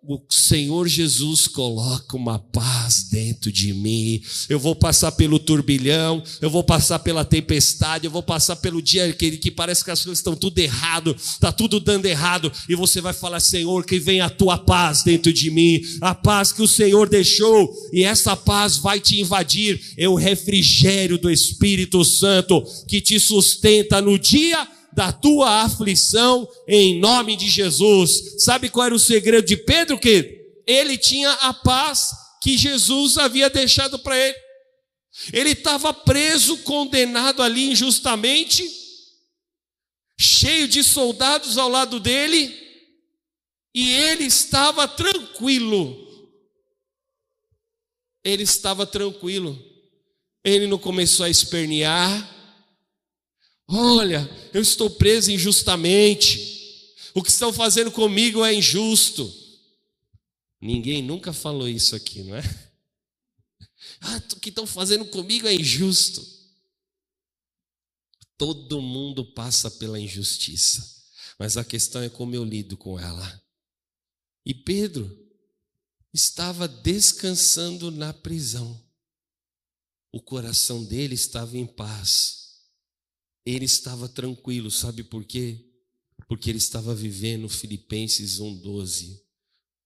[0.06, 4.22] o Senhor Jesus coloca uma paz dentro de mim.
[4.48, 9.12] Eu vou passar pelo turbilhão, eu vou passar pela tempestade, eu vou passar pelo dia
[9.12, 13.00] que, que parece que as coisas estão tudo errado, está tudo dando errado, e você
[13.00, 16.68] vai falar: Senhor, que vem a tua paz dentro de mim, a paz que o
[16.68, 19.80] Senhor deixou, e essa paz vai te invadir.
[19.96, 26.98] É o refrigério do Espírito Santo que te sustenta no dia da tua aflição em
[26.98, 28.42] nome de Jesus.
[28.42, 29.98] Sabe qual era o segredo de Pedro?
[29.98, 34.36] Que ele tinha a paz que Jesus havia deixado para ele.
[35.32, 38.68] Ele estava preso, condenado ali injustamente,
[40.18, 42.54] cheio de soldados ao lado dele,
[43.74, 46.02] e ele estava tranquilo.
[48.24, 49.58] Ele estava tranquilo.
[50.44, 52.33] Ele não começou a espernear,
[53.66, 56.52] Olha, eu estou preso injustamente.
[57.14, 59.32] O que estão fazendo comigo é injusto.
[60.60, 62.42] Ninguém nunca falou isso aqui, não é?
[64.00, 66.22] Ah, o que estão fazendo comigo é injusto.
[68.36, 71.04] Todo mundo passa pela injustiça,
[71.38, 73.42] mas a questão é como eu lido com ela.
[74.44, 75.10] E Pedro
[76.12, 78.78] estava descansando na prisão.
[80.12, 82.43] O coração dele estava em paz.
[83.44, 85.58] Ele estava tranquilo, sabe por quê?
[86.26, 89.20] Porque ele estava vivendo Filipenses 1:12.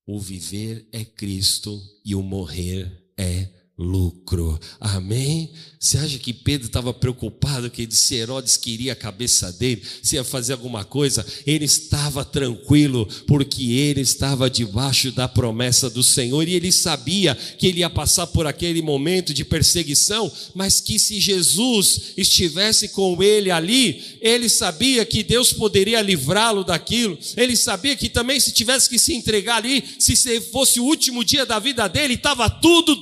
[0.06, 4.58] O viver é Cristo e o morrer é lucro.
[4.80, 5.50] Amém?
[5.80, 10.24] Você acha que Pedro estava preocupado que se Herodes queria a cabeça dele, se ia
[10.24, 11.24] fazer alguma coisa?
[11.46, 17.68] Ele estava tranquilo, porque ele estava debaixo da promessa do Senhor e ele sabia que
[17.68, 23.52] ele ia passar por aquele momento de perseguição, mas que se Jesus estivesse com ele
[23.52, 27.16] ali, ele sabia que Deus poderia livrá-lo daquilo.
[27.36, 31.46] Ele sabia que também se tivesse que se entregar ali, se fosse o último dia
[31.46, 32.96] da vida dele, estava tudo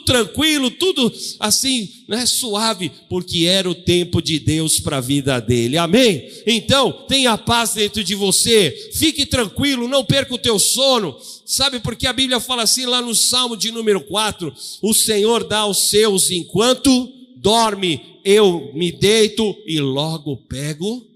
[0.66, 5.78] tranquilo, tudo assim, né, suave, porque era o tempo de Deus para a vida dele.
[5.78, 6.28] Amém?
[6.46, 8.90] Então, tenha paz dentro de você.
[8.94, 11.16] Fique tranquilo, não perca o teu sono.
[11.44, 14.52] Sabe porque a Bíblia fala assim lá no Salmo de número 4:
[14.82, 21.06] O Senhor dá aos seus enquanto dorme, eu me deito e logo pego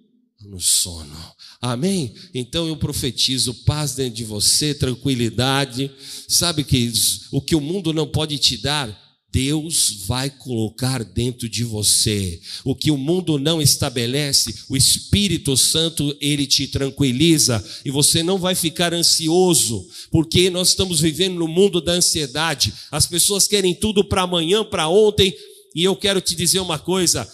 [0.44, 1.16] no sono.
[1.60, 2.14] Amém?
[2.32, 5.90] Então eu profetizo paz dentro de você, tranquilidade.
[6.26, 6.90] Sabe que
[7.30, 8.88] o que o mundo não pode te dar,
[9.32, 12.40] Deus vai colocar dentro de você.
[12.64, 18.38] O que o mundo não estabelece, o Espírito Santo, ele te tranquiliza e você não
[18.38, 22.72] vai ficar ansioso, porque nós estamos vivendo no mundo da ansiedade.
[22.90, 25.34] As pessoas querem tudo para amanhã, para ontem,
[25.74, 27.28] e eu quero te dizer uma coisa: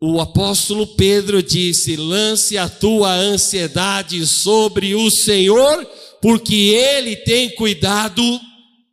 [0.00, 5.84] o apóstolo Pedro disse: lance a tua ansiedade sobre o Senhor,
[6.20, 8.40] porque ele tem cuidado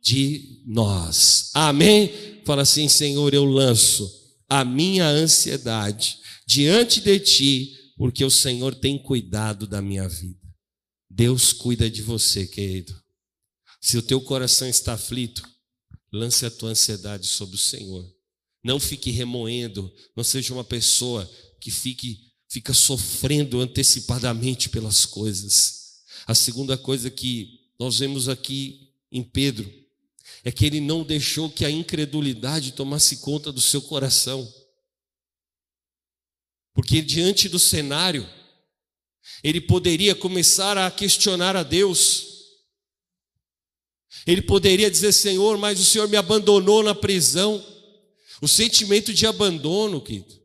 [0.02, 1.50] de nós.
[1.54, 2.29] Amém?
[2.44, 4.10] Fala assim: Senhor, eu lanço
[4.48, 10.40] a minha ansiedade diante de ti, porque o Senhor tem cuidado da minha vida.
[11.08, 12.94] Deus cuida de você, querido.
[13.80, 15.42] Se o teu coração está aflito,
[16.12, 18.04] lance a tua ansiedade sobre o Senhor.
[18.62, 21.30] Não fique remoendo, não seja uma pessoa
[21.60, 26.00] que fique fica sofrendo antecipadamente pelas coisas.
[26.26, 29.72] A segunda coisa que nós vemos aqui em Pedro
[30.44, 34.50] é que ele não deixou que a incredulidade tomasse conta do seu coração.
[36.72, 38.28] Porque diante do cenário,
[39.42, 42.26] ele poderia começar a questionar a Deus.
[44.26, 47.64] Ele poderia dizer: Senhor, mas o Senhor me abandonou na prisão.
[48.40, 50.40] O sentimento de abandono, querido,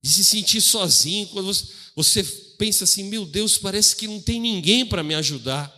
[0.00, 1.52] de se sentir sozinho, quando
[1.96, 2.22] você
[2.58, 5.72] pensa assim: meu Deus, parece que não tem ninguém para me ajudar.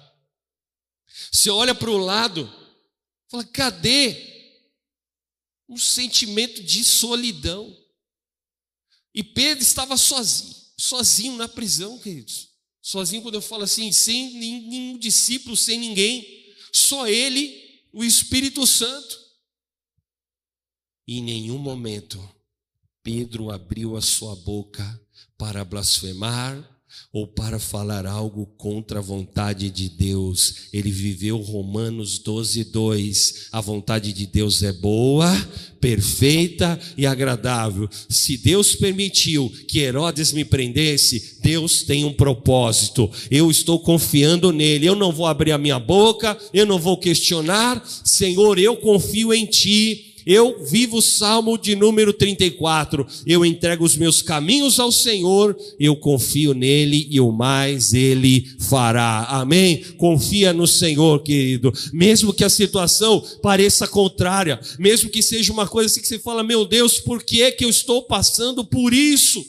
[1.33, 2.53] Você olha para o lado,
[3.31, 4.35] Fala, cadê
[5.69, 7.77] um sentimento de solidão?
[9.15, 12.51] E Pedro estava sozinho, sozinho na prisão, queridos.
[12.83, 19.19] Sozinho, quando eu falo assim, sem nenhum discípulo, sem ninguém, só ele, o Espírito Santo.
[21.07, 22.19] E em nenhum momento
[23.03, 25.01] Pedro abriu a sua boca
[25.39, 26.74] para blasfemar,
[27.13, 30.69] ou para falar algo contra a vontade de Deus.
[30.73, 33.49] Ele viveu Romanos 12, 2.
[33.53, 35.31] A vontade de Deus é boa,
[35.81, 37.89] perfeita e agradável.
[38.09, 43.11] Se Deus permitiu que Herodes me prendesse, Deus tem um propósito.
[43.31, 44.87] Eu estou confiando nele.
[44.87, 47.85] Eu não vou abrir a minha boca, eu não vou questionar.
[48.05, 53.07] Senhor, eu confio em ti eu vivo o salmo de número 34.
[53.27, 59.25] Eu entrego os meus caminhos ao Senhor, eu confio nele e o mais ele fará.
[59.29, 59.85] Amém?
[59.97, 61.73] Confia no Senhor, querido.
[61.93, 66.43] Mesmo que a situação pareça contrária, mesmo que seja uma coisa assim que você fala,
[66.43, 69.45] meu Deus, por que é que eu estou passando por isso?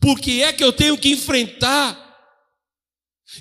[0.00, 2.09] Por que é que eu tenho que enfrentar?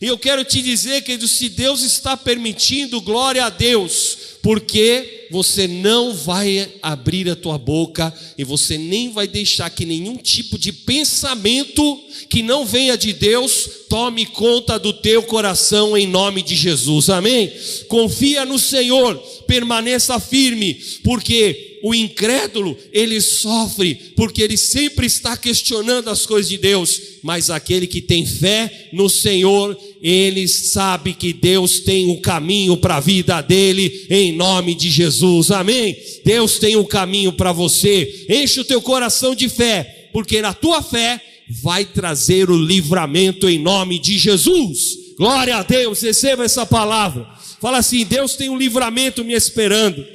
[0.01, 5.67] E eu quero te dizer, querido, se Deus está permitindo, glória a Deus, porque você
[5.67, 10.71] não vai abrir a tua boca e você nem vai deixar que nenhum tipo de
[10.71, 17.09] pensamento que não venha de Deus tome conta do teu coração em nome de Jesus.
[17.09, 17.51] Amém?
[17.87, 19.17] Confia no Senhor,
[19.47, 26.57] permaneça firme, porque o incrédulo, ele sofre, porque ele sempre está questionando as coisas de
[26.57, 32.77] Deus, mas aquele que tem fé no Senhor, ele sabe que Deus tem um caminho
[32.77, 35.95] para a vida dele, em nome de Jesus, amém?
[36.23, 40.81] Deus tem um caminho para você, enche o teu coração de fé, porque na tua
[40.81, 44.97] fé vai trazer o livramento em nome de Jesus.
[45.17, 47.27] Glória a Deus, receba essa palavra.
[47.59, 50.05] Fala assim: Deus tem um livramento me esperando.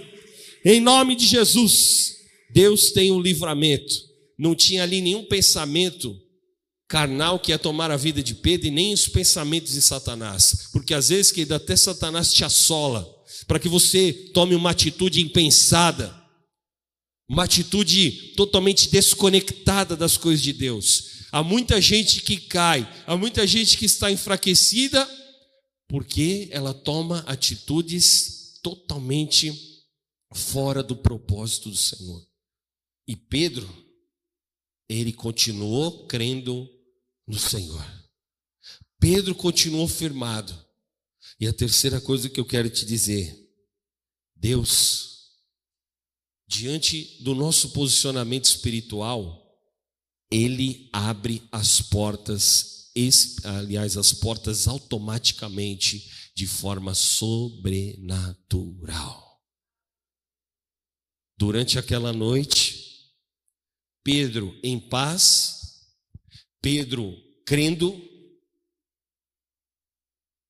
[0.64, 2.16] Em nome de Jesus,
[2.50, 3.92] Deus tem um livramento.
[4.38, 6.18] não tinha ali nenhum pensamento
[6.88, 10.92] carnal que ia tomar a vida de Pedro e nem os pensamentos de Satanás, porque
[10.94, 13.08] às vezes que até Satanás te assola
[13.46, 16.14] para que você tome uma atitude impensada,
[17.28, 21.26] uma atitude totalmente desconectada das coisas de Deus.
[21.30, 25.08] Há muita gente que cai, há muita gente que está enfraquecida
[25.88, 29.73] porque ela toma atitudes totalmente
[30.34, 32.26] fora do propósito do Senhor.
[33.06, 33.68] E Pedro,
[34.88, 36.68] ele continuou crendo
[37.26, 37.84] no Senhor.
[38.98, 40.58] Pedro continuou firmado.
[41.38, 43.36] E a terceira coisa que eu quero te dizer:
[44.34, 45.30] Deus,
[46.46, 49.42] diante do nosso posicionamento espiritual,
[50.30, 52.90] Ele abre as portas,
[53.44, 59.23] aliás, as portas automaticamente, de forma sobrenatural.
[61.36, 63.12] Durante aquela noite,
[64.02, 65.88] Pedro em paz,
[66.60, 68.00] Pedro crendo,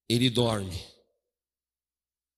[0.08, 0.78] ele dorme.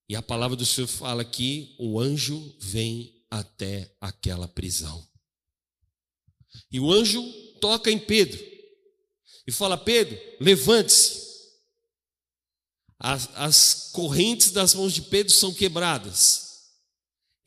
[0.09, 5.05] E a palavra do Senhor fala que o anjo vem até aquela prisão.
[6.71, 7.21] E o anjo
[7.59, 8.39] toca em Pedro
[9.45, 11.27] e fala: Pedro, levante-se.
[12.99, 16.46] As, as correntes das mãos de Pedro são quebradas.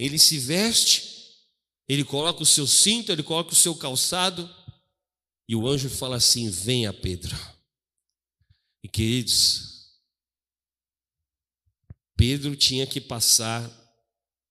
[0.00, 1.36] Ele se veste,
[1.86, 4.48] ele coloca o seu cinto, ele coloca o seu calçado,
[5.46, 7.36] e o anjo fala assim: Venha, Pedro.
[8.82, 9.90] E queridos,
[12.16, 13.68] Pedro tinha que passar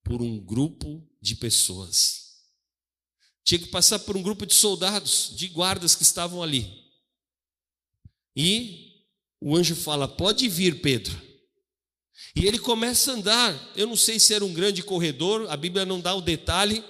[0.03, 2.43] por um grupo de pessoas.
[3.43, 6.71] Tinha que passar por um grupo de soldados, de guardas que estavam ali.
[8.35, 9.03] E
[9.41, 11.28] o anjo fala: Pode vir, Pedro.
[12.35, 13.72] E ele começa a andar.
[13.76, 16.84] Eu não sei se era um grande corredor, a Bíblia não dá o detalhe,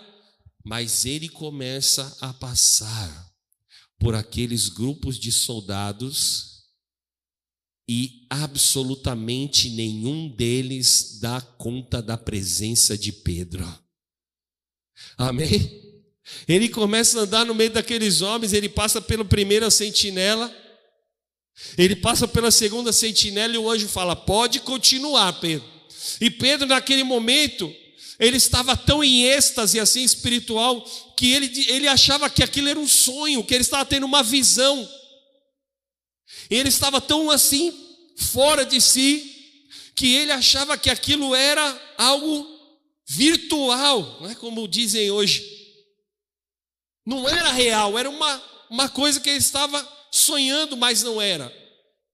[0.63, 3.29] mas ele começa a passar
[3.97, 6.49] por aqueles grupos de soldados
[7.87, 13.67] e absolutamente nenhum deles dá conta da presença de Pedro.
[15.17, 15.89] Amém?
[16.47, 20.53] Ele começa a andar no meio daqueles homens, ele passa pela primeira sentinela
[21.77, 25.67] ele passa pela segunda sentinela e o anjo fala: Pode continuar, Pedro.
[26.19, 27.73] E Pedro, naquele momento,
[28.19, 30.81] ele estava tão em êxtase assim espiritual
[31.15, 34.87] que ele, ele achava que aquilo era um sonho, que ele estava tendo uma visão.
[36.49, 37.73] Ele estava tão assim,
[38.17, 39.35] fora de si,
[39.95, 42.47] que ele achava que aquilo era algo
[43.05, 45.57] virtual, não é como dizem hoje.
[47.05, 51.51] Não era real, era uma, uma coisa que ele estava sonhando, mas não era.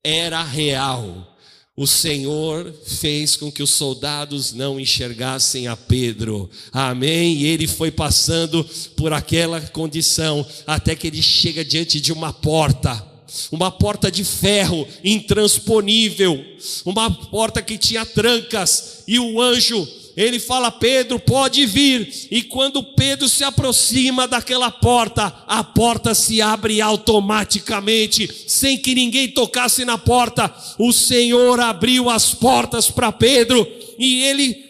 [0.03, 1.35] Era real.
[1.77, 6.49] O Senhor fez com que os soldados não enxergassem a Pedro.
[6.71, 7.35] Amém?
[7.35, 8.63] E ele foi passando
[8.95, 13.15] por aquela condição até que ele chega diante de uma porta
[13.51, 16.41] uma porta de ferro intransponível,
[16.85, 19.85] uma porta que tinha trancas, e o anjo
[20.15, 22.27] ele fala: Pedro, pode vir.
[22.31, 29.27] E quando Pedro se aproxima daquela porta, a porta se abre automaticamente, sem que ninguém
[29.27, 30.53] tocasse na porta.
[30.79, 33.67] O Senhor abriu as portas para Pedro
[33.99, 34.63] e ele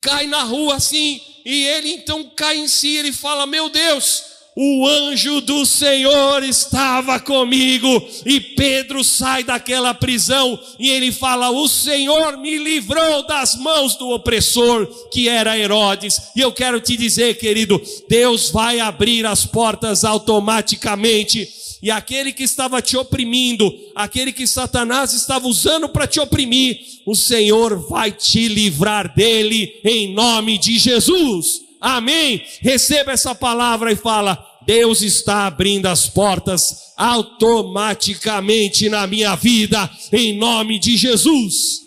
[0.00, 1.20] cai na rua assim.
[1.44, 4.22] E ele então cai em si, ele fala: Meu Deus,
[4.60, 11.68] o anjo do Senhor estava comigo, e Pedro sai daquela prisão e ele fala: O
[11.68, 16.20] Senhor me livrou das mãos do opressor, que era Herodes.
[16.34, 21.48] E eu quero te dizer, querido, Deus vai abrir as portas automaticamente.
[21.80, 27.14] E aquele que estava te oprimindo, aquele que Satanás estava usando para te oprimir, o
[27.14, 31.68] Senhor vai te livrar dele em nome de Jesus.
[31.80, 32.42] Amém.
[32.60, 40.36] Receba essa palavra e fala: Deus está abrindo as portas automaticamente na minha vida, em
[40.36, 41.78] nome de Jesus.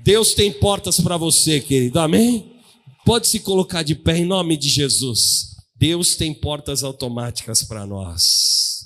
[0.00, 2.60] Deus tem portas para você, querido, amém?
[3.04, 5.54] Pode se colocar de pé em nome de Jesus.
[5.76, 8.80] Deus tem portas automáticas para nós.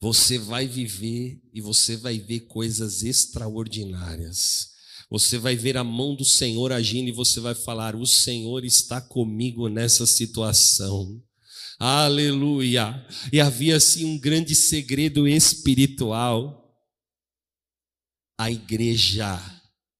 [0.00, 4.68] Você vai viver e você vai ver coisas extraordinárias.
[5.10, 8.98] Você vai ver a mão do Senhor agindo e você vai falar: O Senhor está
[8.98, 11.22] comigo nessa situação.
[11.84, 13.04] Aleluia!
[13.32, 16.72] E havia assim um grande segredo espiritual.
[18.38, 19.36] A igreja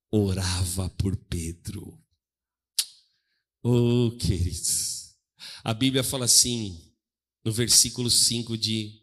[0.08, 2.00] orava por Pedro.
[3.64, 5.16] Oh, queridos.
[5.64, 6.94] A Bíblia fala assim,
[7.44, 9.02] no versículo 5 de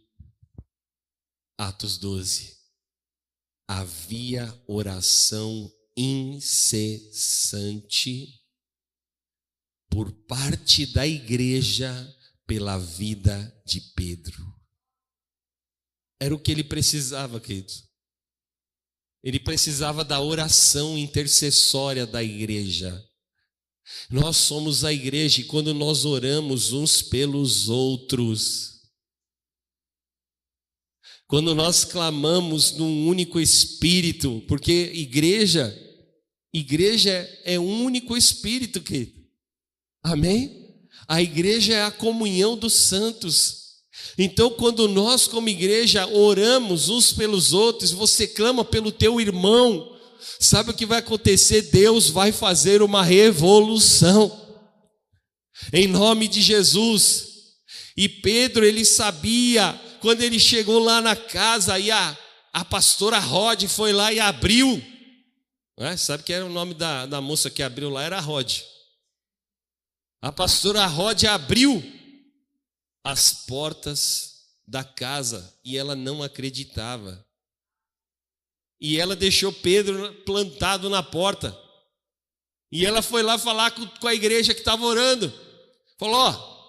[1.57, 2.55] Atos 12:
[3.67, 6.79] havia oração incessante
[9.89, 12.15] por parte da igreja
[12.49, 14.35] pela vida de Pedro.
[16.19, 17.87] Era o que ele precisava, queridos.
[19.23, 23.05] Ele precisava da oração intercessória da igreja.
[24.09, 28.81] Nós somos a igreja e quando nós oramos uns pelos outros,
[31.27, 35.71] quando nós clamamos num único espírito, porque igreja,
[36.51, 37.11] igreja
[37.43, 39.23] é um único espírito, querido.
[40.03, 40.58] Amém?
[41.09, 43.57] A igreja é a comunhão dos santos.
[44.15, 49.97] Então, quando nós, como igreja, oramos uns pelos outros, você clama pelo teu irmão,
[50.39, 51.63] sabe o que vai acontecer?
[51.63, 54.39] Deus vai fazer uma revolução,
[55.73, 57.25] em nome de Jesus.
[57.97, 62.15] E Pedro, ele sabia, quando ele chegou lá na casa, e a,
[62.53, 64.79] a pastora Rod foi lá e abriu,
[65.79, 65.97] é?
[65.97, 68.03] sabe que era o nome da, da moça que abriu lá?
[68.03, 68.61] Era Rod.
[70.21, 71.81] A pastora Rod abriu
[73.03, 74.29] as portas
[74.67, 77.25] da casa e ela não acreditava.
[78.81, 81.57] E ela deixou Pedro plantado na porta.
[82.71, 85.33] E ela foi lá falar com a igreja que estava orando.
[85.97, 86.59] Falou: Ó,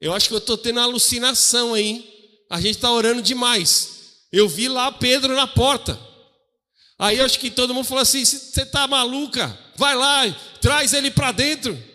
[0.00, 2.12] eu acho que eu estou tendo alucinação aí.
[2.50, 4.26] A gente está orando demais.
[4.32, 5.98] Eu vi lá Pedro na porta.
[6.98, 9.58] Aí eu acho que todo mundo falou assim: você está maluca?
[9.76, 10.22] Vai lá,
[10.60, 11.93] traz ele para dentro.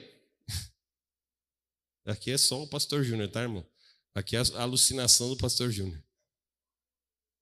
[2.11, 3.65] Aqui é só o pastor Júnior, tá, irmão?
[4.13, 6.03] Aqui é a alucinação do pastor Júnior.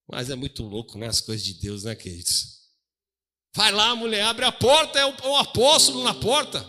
[0.07, 1.07] Mas é muito louco, né?
[1.07, 2.57] As coisas de Deus, né, queridos?
[3.55, 6.65] Vai lá, mulher, abre a porta, é o, apóstolo na porta.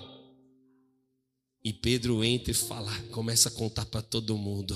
[1.62, 4.75] E Pedro entra e fala, começa a contar para todo mundo: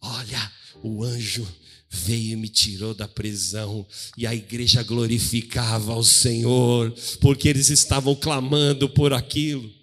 [0.00, 1.46] olha, o anjo
[1.90, 8.14] veio e me tirou da prisão, e a igreja glorificava ao Senhor, porque eles estavam
[8.14, 9.79] clamando por aquilo.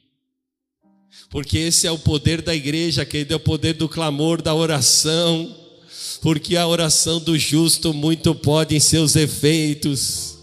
[1.29, 5.53] Porque esse é o poder da igreja, que é o poder do clamor, da oração.
[6.21, 10.37] Porque a oração do justo muito pode em seus efeitos.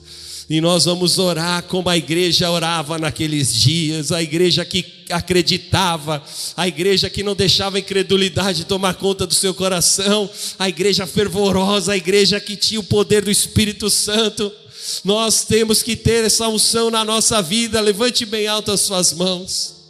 [0.48, 6.22] E nós vamos orar como a igreja orava naqueles dias, a igreja que acreditava,
[6.54, 10.28] a igreja que não deixava a incredulidade tomar conta do seu coração,
[10.58, 14.52] a igreja fervorosa, a igreja que tinha o poder do Espírito Santo.
[15.02, 17.80] Nós temos que ter essa unção na nossa vida.
[17.80, 19.83] Levante bem alto as suas mãos.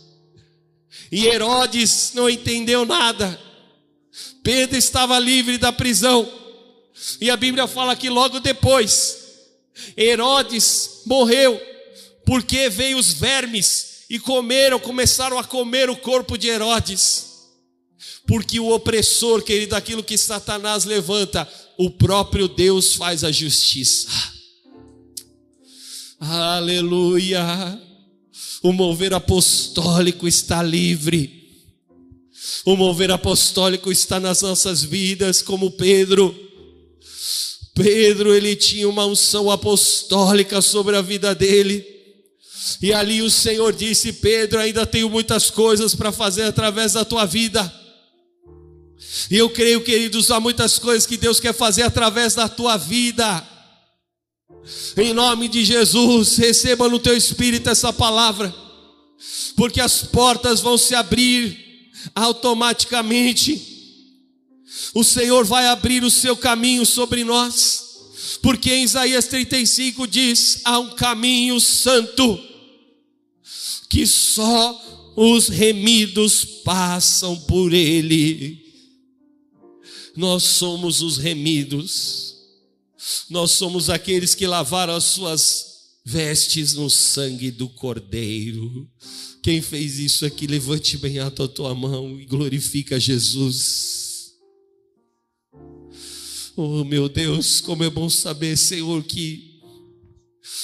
[1.14, 3.40] E Herodes não entendeu nada.
[4.42, 6.28] Pedro estava livre da prisão.
[7.20, 9.16] E a Bíblia fala que logo depois,
[9.96, 11.60] Herodes morreu,
[12.26, 17.26] porque veio os vermes e comeram, começaram a comer o corpo de Herodes.
[18.26, 24.08] Porque o opressor, querido, aquilo que Satanás levanta, o próprio Deus faz a justiça.
[26.18, 27.80] Aleluia.
[28.64, 31.52] O mover apostólico está livre.
[32.64, 36.34] O mover apostólico está nas nossas vidas, como Pedro.
[37.74, 41.84] Pedro, ele tinha uma unção apostólica sobre a vida dele.
[42.80, 47.26] E ali o Senhor disse: Pedro, ainda tenho muitas coisas para fazer através da tua
[47.26, 47.70] vida.
[49.30, 53.46] E eu creio, queridos, há muitas coisas que Deus quer fazer através da tua vida.
[54.96, 58.54] Em nome de Jesus, receba no teu espírito essa palavra,
[59.56, 63.72] porque as portas vão se abrir automaticamente.
[64.94, 67.84] O Senhor vai abrir o seu caminho sobre nós,
[68.42, 72.38] porque em Isaías 35 diz: há um caminho santo
[73.88, 78.62] que só os remidos passam por ele.
[80.16, 82.33] Nós somos os remidos.
[83.28, 85.74] Nós somos aqueles que lavaram as suas
[86.04, 88.88] vestes no sangue do Cordeiro.
[89.42, 94.32] Quem fez isso aqui, levante bem a tua mão e glorifica Jesus.
[96.56, 99.60] Oh meu Deus, como é bom saber, Senhor, que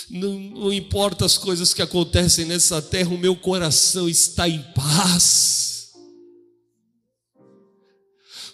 [0.08, 5.90] não, não importa as coisas que acontecem nessa terra, o meu coração está em paz.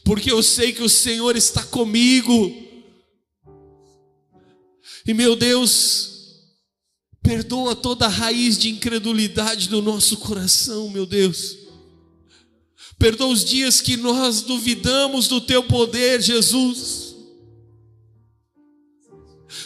[0.05, 2.66] Porque eu sei que o Senhor está comigo.
[5.07, 6.11] E meu Deus,
[7.23, 11.57] perdoa toda raiz de incredulidade do nosso coração, meu Deus.
[12.99, 17.15] Perdoa os dias que nós duvidamos do teu poder, Jesus.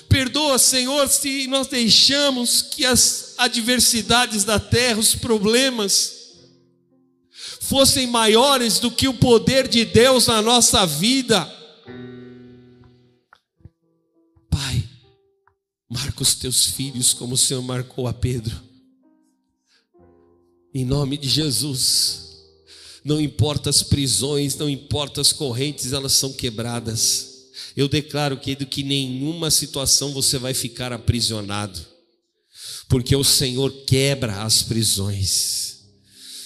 [0.08, 6.18] Perdoa, Senhor, se nós deixamos que as adversidades da terra, os problemas,
[7.60, 11.59] fossem maiores do que o poder de Deus na nossa vida.
[15.90, 18.62] Marca os teus filhos como o Senhor marcou a Pedro.
[20.72, 22.28] Em nome de Jesus.
[23.04, 27.28] Não importa as prisões, não importa as correntes, elas são quebradas.
[27.76, 31.80] Eu declaro, querido, que nenhuma situação você vai ficar aprisionado,
[32.88, 35.78] porque o Senhor quebra as prisões,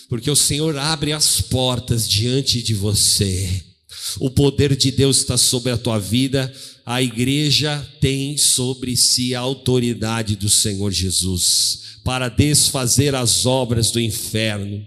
[0.08, 3.73] porque o Senhor abre as portas diante de você.
[4.18, 6.52] O poder de Deus está sobre a tua vida,
[6.84, 13.98] a igreja tem sobre si a autoridade do Senhor Jesus para desfazer as obras do
[13.98, 14.84] inferno.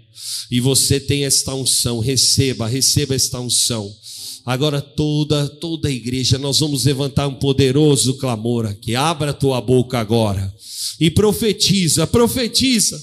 [0.50, 3.92] E você tem esta unção, receba, receba esta unção.
[4.46, 8.94] Agora toda toda a igreja nós vamos levantar um poderoso clamor aqui.
[8.94, 10.54] Abra tua boca agora
[10.98, 12.98] e profetiza, profetiza.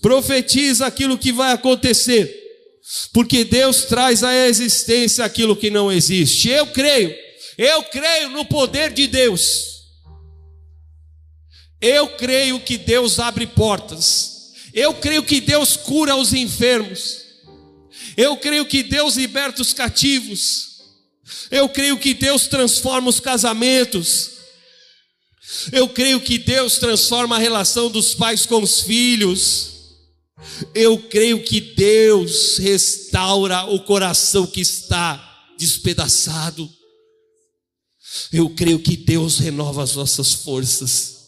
[0.00, 2.41] Profetiza aquilo que vai acontecer.
[3.12, 6.48] Porque Deus traz à existência aquilo que não existe.
[6.48, 7.14] Eu creio.
[7.56, 9.72] Eu creio no poder de Deus.
[11.80, 14.52] Eu creio que Deus abre portas.
[14.72, 17.22] Eu creio que Deus cura os enfermos.
[18.16, 20.82] Eu creio que Deus liberta os cativos.
[21.50, 24.30] Eu creio que Deus transforma os casamentos.
[25.70, 29.71] Eu creio que Deus transforma a relação dos pais com os filhos.
[30.74, 36.68] Eu creio que Deus restaura o coração que está despedaçado.
[38.32, 41.22] Eu creio que Deus renova as nossas forças.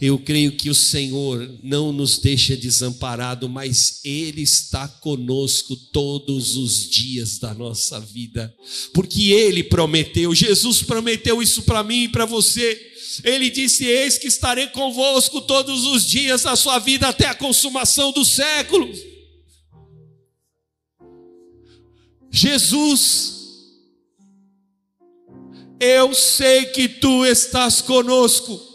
[0.00, 6.90] Eu creio que o Senhor não nos deixa desamparado, mas Ele está conosco todos os
[6.90, 8.52] dias da nossa vida,
[8.92, 12.91] porque Ele prometeu, Jesus prometeu isso para mim e para você.
[13.24, 18.12] Ele disse: Eis que estarei convosco todos os dias da sua vida até a consumação
[18.12, 18.88] do século.
[22.30, 23.42] Jesus,
[25.78, 28.70] eu sei que tu estás conosco.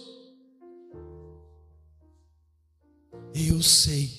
[3.34, 4.12] Eu sei,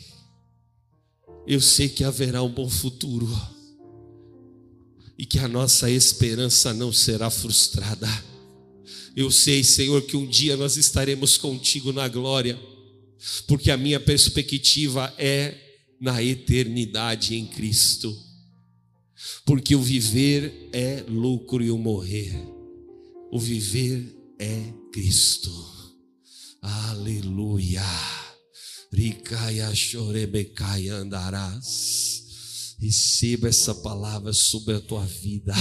[1.46, 3.28] eu sei que haverá um bom futuro
[5.18, 8.06] e que a nossa esperança não será frustrada.
[9.18, 12.56] Eu sei, Senhor, que um dia nós estaremos contigo na glória,
[13.48, 15.56] porque a minha perspectiva é
[16.00, 18.16] na eternidade em Cristo.
[19.44, 22.32] Porque o viver é lucro e o morrer,
[23.32, 24.06] o viver
[24.38, 25.52] é Cristo.
[26.62, 27.82] Aleluia.
[28.92, 32.27] Ricaia chorebecai andarás.
[32.80, 35.52] Receba essa palavra sobre a tua vida.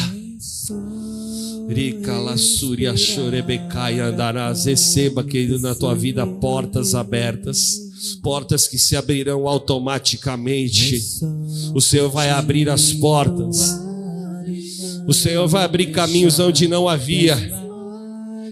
[2.96, 4.66] Chorebecai andarás.
[4.66, 7.80] Receba, querido, na tua vida portas abertas.
[8.22, 11.02] Portas que se abrirão automaticamente.
[11.74, 13.76] O Senhor vai abrir as portas.
[15.08, 17.36] O Senhor vai abrir caminhos onde não havia.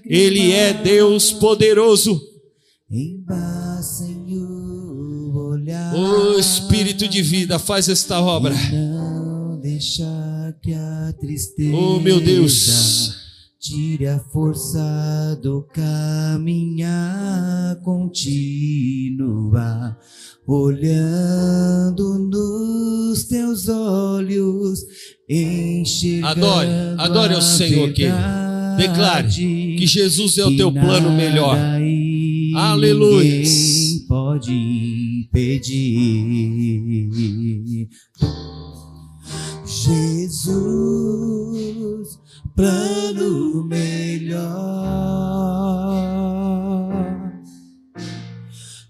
[0.04, 2.20] Ele é Deus poderoso.
[5.96, 8.54] O Espírito de vida faz esta obra.
[8.72, 10.04] Não deixa
[10.62, 13.16] que a tristeza Oh, meu Deus.
[13.62, 19.98] tire a força do caminhar continua
[20.46, 24.80] olhando nos teus olhos
[25.30, 28.18] enxergando Adore, adore ao Senhor, querido.
[28.78, 31.58] Declare que Jesus é o teu plano melhor.
[32.56, 33.44] Aleluia.
[34.08, 34.95] pode
[35.36, 36.40] impedir.
[39.66, 40.88] Jesus,
[42.56, 44.45] plano melhor.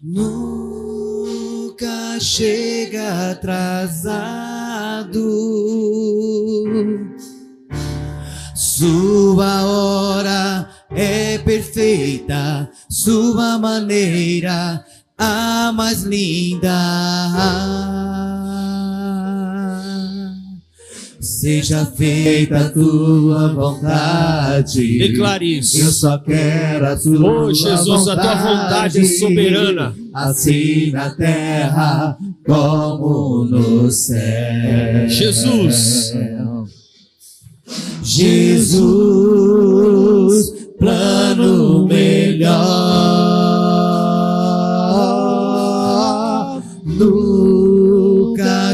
[0.03, 1.39] Nunca
[2.19, 4.35] chega atrasado.
[8.53, 14.85] Sua hora é perfeita, sua maneira
[15.17, 16.71] a mais linda.
[21.19, 24.99] Seja feita a tua vontade.
[24.99, 25.79] Declare isso.
[25.79, 29.95] Eu só quero a tua Oh, Jesus, a tua vontade é soberana.
[30.13, 35.09] Assim na terra como no céu.
[35.09, 36.13] Jesus.
[38.03, 39.45] Jesus,
[40.77, 43.54] plano melhor.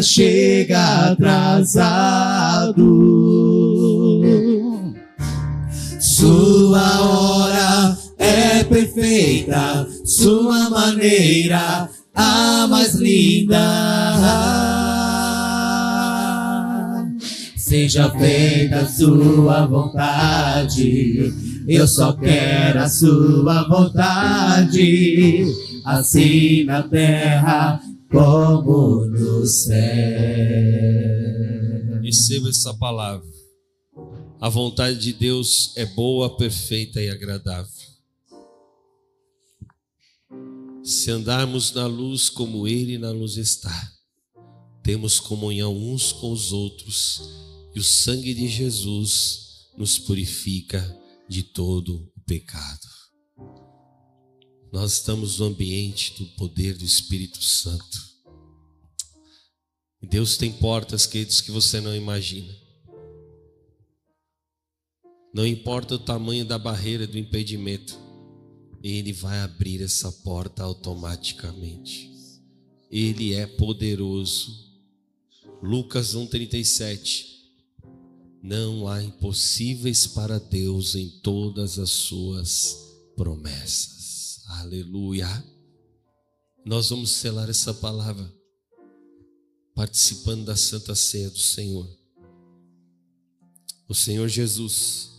[0.01, 2.71] Chega atrasado.
[5.99, 13.59] Sua hora é perfeita, sua maneira a mais linda.
[17.55, 21.33] Seja feita a sua vontade,
[21.67, 25.45] eu só quero a sua vontade,
[25.85, 27.81] assim na terra
[28.11, 29.75] como no céu.
[32.03, 33.31] Receba essa palavra.
[34.39, 37.71] A vontade de Deus é boa, perfeita e agradável.
[40.83, 43.91] Se andarmos na luz como Ele na luz está,
[44.83, 47.21] temos comunhão uns com os outros
[47.75, 50.83] e o sangue de Jesus nos purifica
[51.29, 53.00] de todo o pecado.
[54.71, 58.09] Nós estamos no ambiente do poder do Espírito Santo.
[60.01, 62.53] Deus tem portas, queridos, que você não imagina.
[65.33, 67.97] Não importa o tamanho da barreira do impedimento,
[68.81, 72.09] Ele vai abrir essa porta automaticamente.
[72.89, 74.71] Ele é poderoso.
[75.61, 77.25] Lucas 1,37.
[78.41, 82.75] Não há impossíveis para Deus em todas as suas
[83.15, 84.00] promessas.
[84.47, 85.27] Aleluia.
[86.65, 88.31] Nós vamos selar essa palavra
[89.73, 91.89] participando da Santa Ceia do Senhor.
[93.87, 95.09] O Senhor Jesus,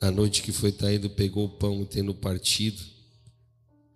[0.00, 2.82] na noite que foi traído, pegou o pão e tendo partido,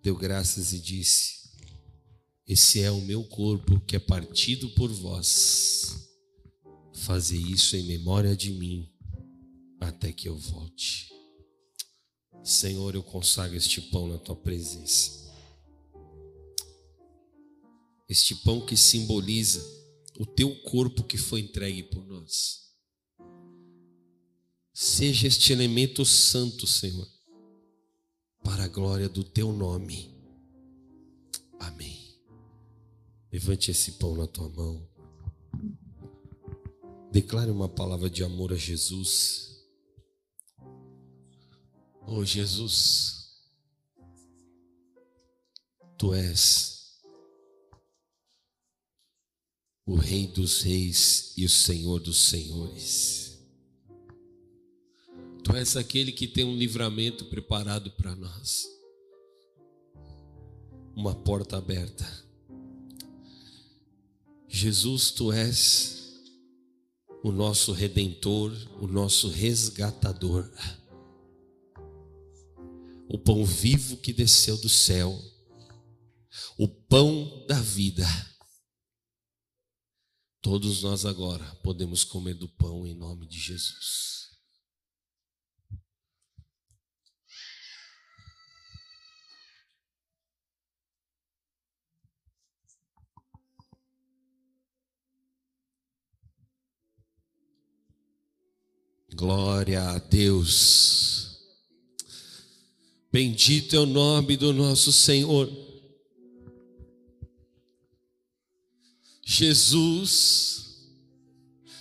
[0.03, 1.51] deu graças e disse:
[2.47, 6.09] Esse é o meu corpo que é partido por vós.
[6.93, 8.93] Fazer isso em memória de mim
[9.81, 11.16] até que eu volte.
[12.49, 15.27] Senhor, eu consagro este pão na tua presença
[18.09, 19.65] este pão que simboliza
[20.19, 22.71] o teu corpo que foi entregue por nós.
[24.73, 27.09] Seja este elemento santo, Senhor,
[28.45, 30.15] para a glória do teu nome.
[31.59, 32.15] Amém.
[33.33, 34.87] Levante esse pão na tua mão.
[37.11, 39.56] Declare uma palavra de amor a Jesus.
[42.09, 43.35] Oh Jesus,
[45.99, 47.01] tu és
[49.85, 53.41] o Rei dos Reis e o Senhor dos Senhores.
[55.43, 58.69] Tu és aquele que tem um livramento preparado para nós,
[60.95, 62.07] uma porta aberta.
[64.47, 66.23] Jesus, tu és
[67.25, 70.49] o nosso redentor, o nosso resgatador,
[73.09, 75.19] o pão vivo que desceu do céu,
[76.59, 78.07] o pão da vida
[80.47, 84.31] Todos nós agora podemos comer do pão em nome de Jesus.
[99.13, 101.26] Glória a Deus.
[103.17, 105.51] Bendito é o nome do nosso Senhor.
[109.25, 110.91] Jesus,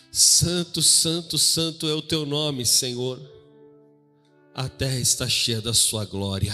[0.09, 3.19] Santo, Santo, Santo é o teu nome, Senhor.
[4.53, 6.53] A terra está cheia da sua glória.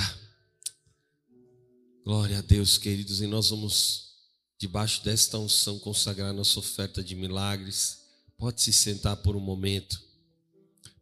[2.04, 4.16] Glória a Deus, queridos, e nós vamos,
[4.58, 8.00] debaixo desta unção, consagrar nossa oferta de milagres.
[8.36, 10.02] Pode se sentar por um momento.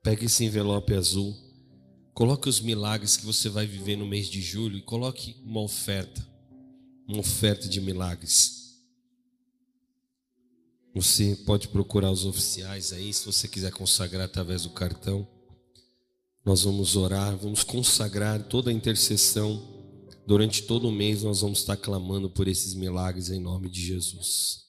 [0.04, 1.49] Pegue esse envelope azul.
[2.20, 6.22] Coloque os milagres que você vai viver no mês de julho e coloque uma oferta.
[7.08, 8.84] Uma oferta de milagres.
[10.94, 15.26] Você pode procurar os oficiais aí, se você quiser consagrar através do cartão.
[16.44, 19.66] Nós vamos orar, vamos consagrar toda a intercessão.
[20.28, 24.69] Durante todo o mês nós vamos estar clamando por esses milagres em nome de Jesus.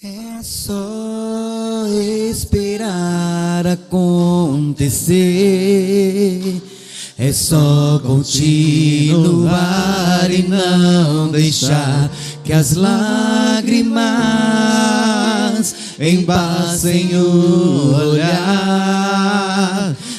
[0.00, 1.84] É só
[2.30, 5.18] esperar acontecer.
[7.18, 9.18] É só continuar
[10.30, 12.12] e não deixar
[12.44, 13.98] que as lágrimas
[15.98, 18.36] embaçem o olhar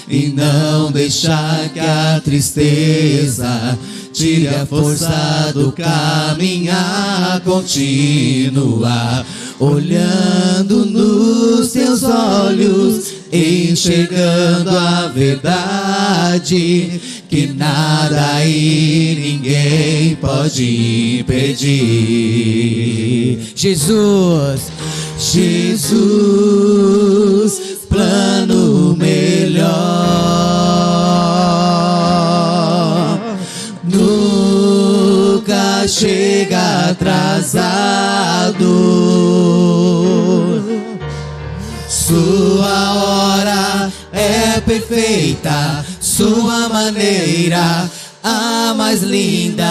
[0.09, 3.79] e não deixar que a tristeza
[4.11, 9.25] tire a força do caminhar, continuar
[9.59, 21.69] olhando nos teus olhos, enxergando a verdade que nada e ninguém pode impedir.
[23.53, 24.71] Jesus,
[25.17, 25.89] Jesus,
[27.89, 30.38] plano melhor.
[35.89, 37.49] Chega atrasado.
[41.87, 47.89] Sua hora é perfeita, sua maneira
[48.23, 49.65] a mais linda.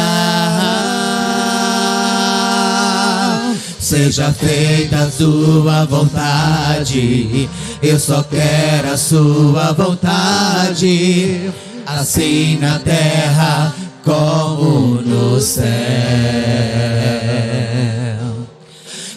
[3.78, 7.48] Seja feita a sua vontade,
[7.82, 11.50] eu só quero a sua vontade,
[11.86, 15.68] assim na terra como no céu.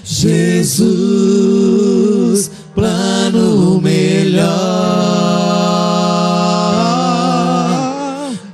[0.03, 0.81] Jesus,
[2.75, 4.51] plano melhor,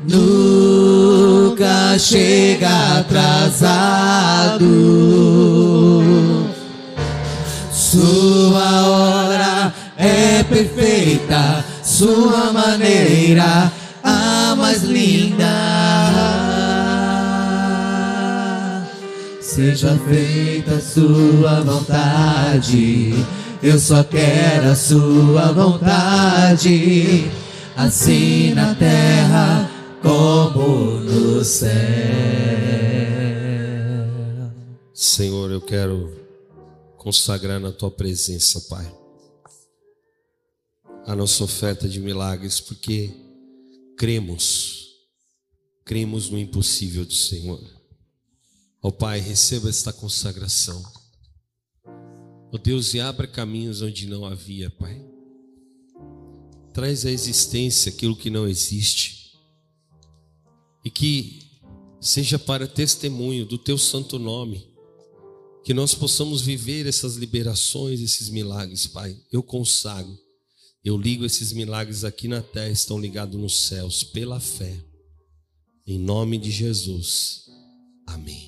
[0.07, 4.67] nunca chega atrasado.
[7.71, 13.71] Sua hora é perfeita, sua maneira
[14.03, 15.56] a mais linda.
[19.57, 23.09] Seja feita a sua vontade,
[23.63, 27.23] eu só quero a sua vontade,
[27.75, 29.67] assim na terra
[30.03, 31.71] como no céu.
[34.93, 36.15] Senhor, eu quero
[36.95, 38.85] consagrar na tua presença, Pai,
[41.03, 43.09] a nossa oferta de milagres, porque
[43.97, 44.85] cremos,
[45.83, 47.76] cremos no impossível do Senhor.
[48.87, 50.81] Ó Pai, receba esta consagração.
[52.53, 55.05] Ó Deus, e abra caminhos onde não havia, Pai.
[56.73, 59.33] Traz à existência aquilo que não existe.
[60.85, 61.37] E que
[61.99, 64.65] seja para testemunho do teu santo nome.
[65.65, 69.19] Que nós possamos viver essas liberações, esses milagres, Pai.
[69.29, 70.17] Eu consagro.
[70.81, 74.81] Eu ligo esses milagres aqui na terra, estão ligados nos céus, pela fé.
[75.85, 77.49] Em nome de Jesus.
[78.07, 78.46] Amém.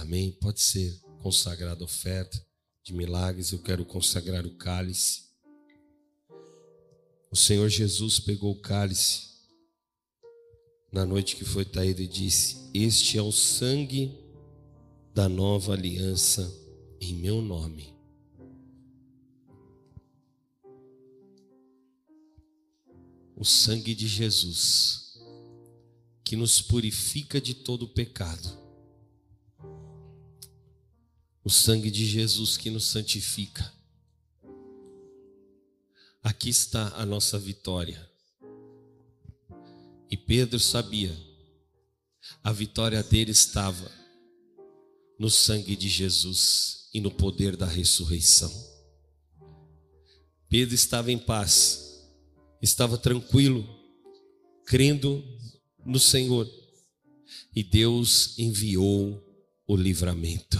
[0.00, 0.32] Amém.
[0.32, 2.42] Pode ser consagrada oferta
[2.82, 3.52] de milagres.
[3.52, 5.24] Eu quero consagrar o cálice.
[7.30, 9.28] O Senhor Jesus pegou o cálice
[10.90, 14.18] na noite que foi traído e disse: Este é o sangue
[15.14, 16.50] da nova aliança
[16.98, 17.94] em meu nome.
[23.36, 25.20] O sangue de Jesus,
[26.24, 28.69] que nos purifica de todo pecado.
[31.42, 33.72] O sangue de Jesus que nos santifica.
[36.22, 38.08] Aqui está a nossa vitória.
[40.10, 41.16] E Pedro sabia,
[42.42, 43.90] a vitória dele estava
[45.18, 48.52] no sangue de Jesus e no poder da ressurreição.
[50.48, 52.02] Pedro estava em paz,
[52.60, 53.64] estava tranquilo,
[54.66, 55.22] crendo
[55.86, 56.50] no Senhor,
[57.54, 59.22] e Deus enviou
[59.66, 60.58] o livramento.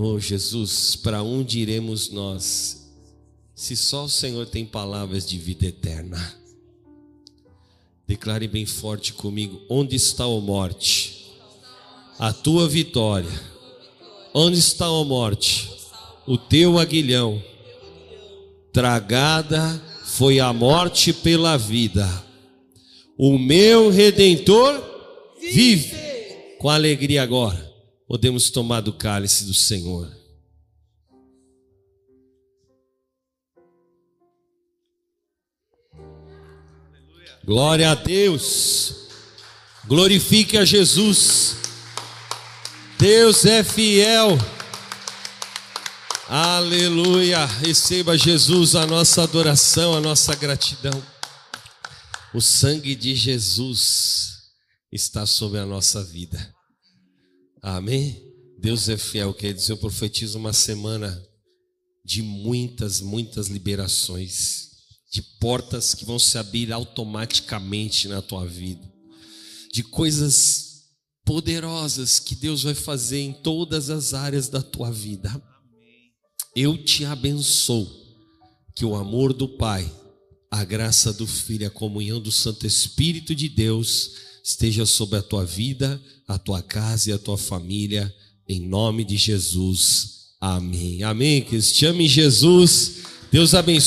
[0.00, 2.88] Oh Jesus, para onde iremos nós,
[3.52, 6.38] se só o Senhor tem palavras de vida eterna?
[8.06, 11.26] Declare bem forte comigo: onde está a morte?
[12.16, 13.28] A tua vitória.
[14.32, 15.68] Onde está a morte?
[16.28, 17.42] O teu aguilhão.
[18.72, 22.08] Tragada foi a morte pela vida.
[23.16, 24.80] O meu redentor
[25.40, 25.96] vive.
[26.60, 27.67] Com alegria agora,
[28.08, 30.10] podemos tomar do cálice do Senhor.
[37.44, 39.08] Glória a Deus.
[39.86, 41.56] Glorifique a Jesus.
[42.98, 44.38] Deus é fiel.
[46.28, 47.44] Aleluia.
[47.44, 51.02] Receba Jesus a nossa adoração, a nossa gratidão.
[52.34, 54.50] O sangue de Jesus
[54.92, 56.57] está sobre a nossa vida.
[57.62, 58.22] Amém.
[58.58, 61.24] Deus é fiel, quer dizer, eu profetizo uma semana
[62.04, 64.68] de muitas, muitas liberações
[65.12, 68.82] de portas que vão se abrir automaticamente na tua vida,
[69.72, 70.68] de coisas
[71.24, 75.30] poderosas que Deus vai fazer em todas as áreas da tua vida.
[76.56, 77.86] Eu te abençoo,
[78.74, 79.90] que o amor do Pai,
[80.50, 85.44] a graça do Filho, a comunhão do Santo Espírito de Deus esteja sobre a tua
[85.44, 88.12] vida, a tua casa e a tua família,
[88.48, 90.28] em nome de Jesus.
[90.40, 91.02] Amém.
[91.02, 91.42] Amém.
[91.42, 93.02] Que te ame Jesus.
[93.30, 93.86] Deus abençoe.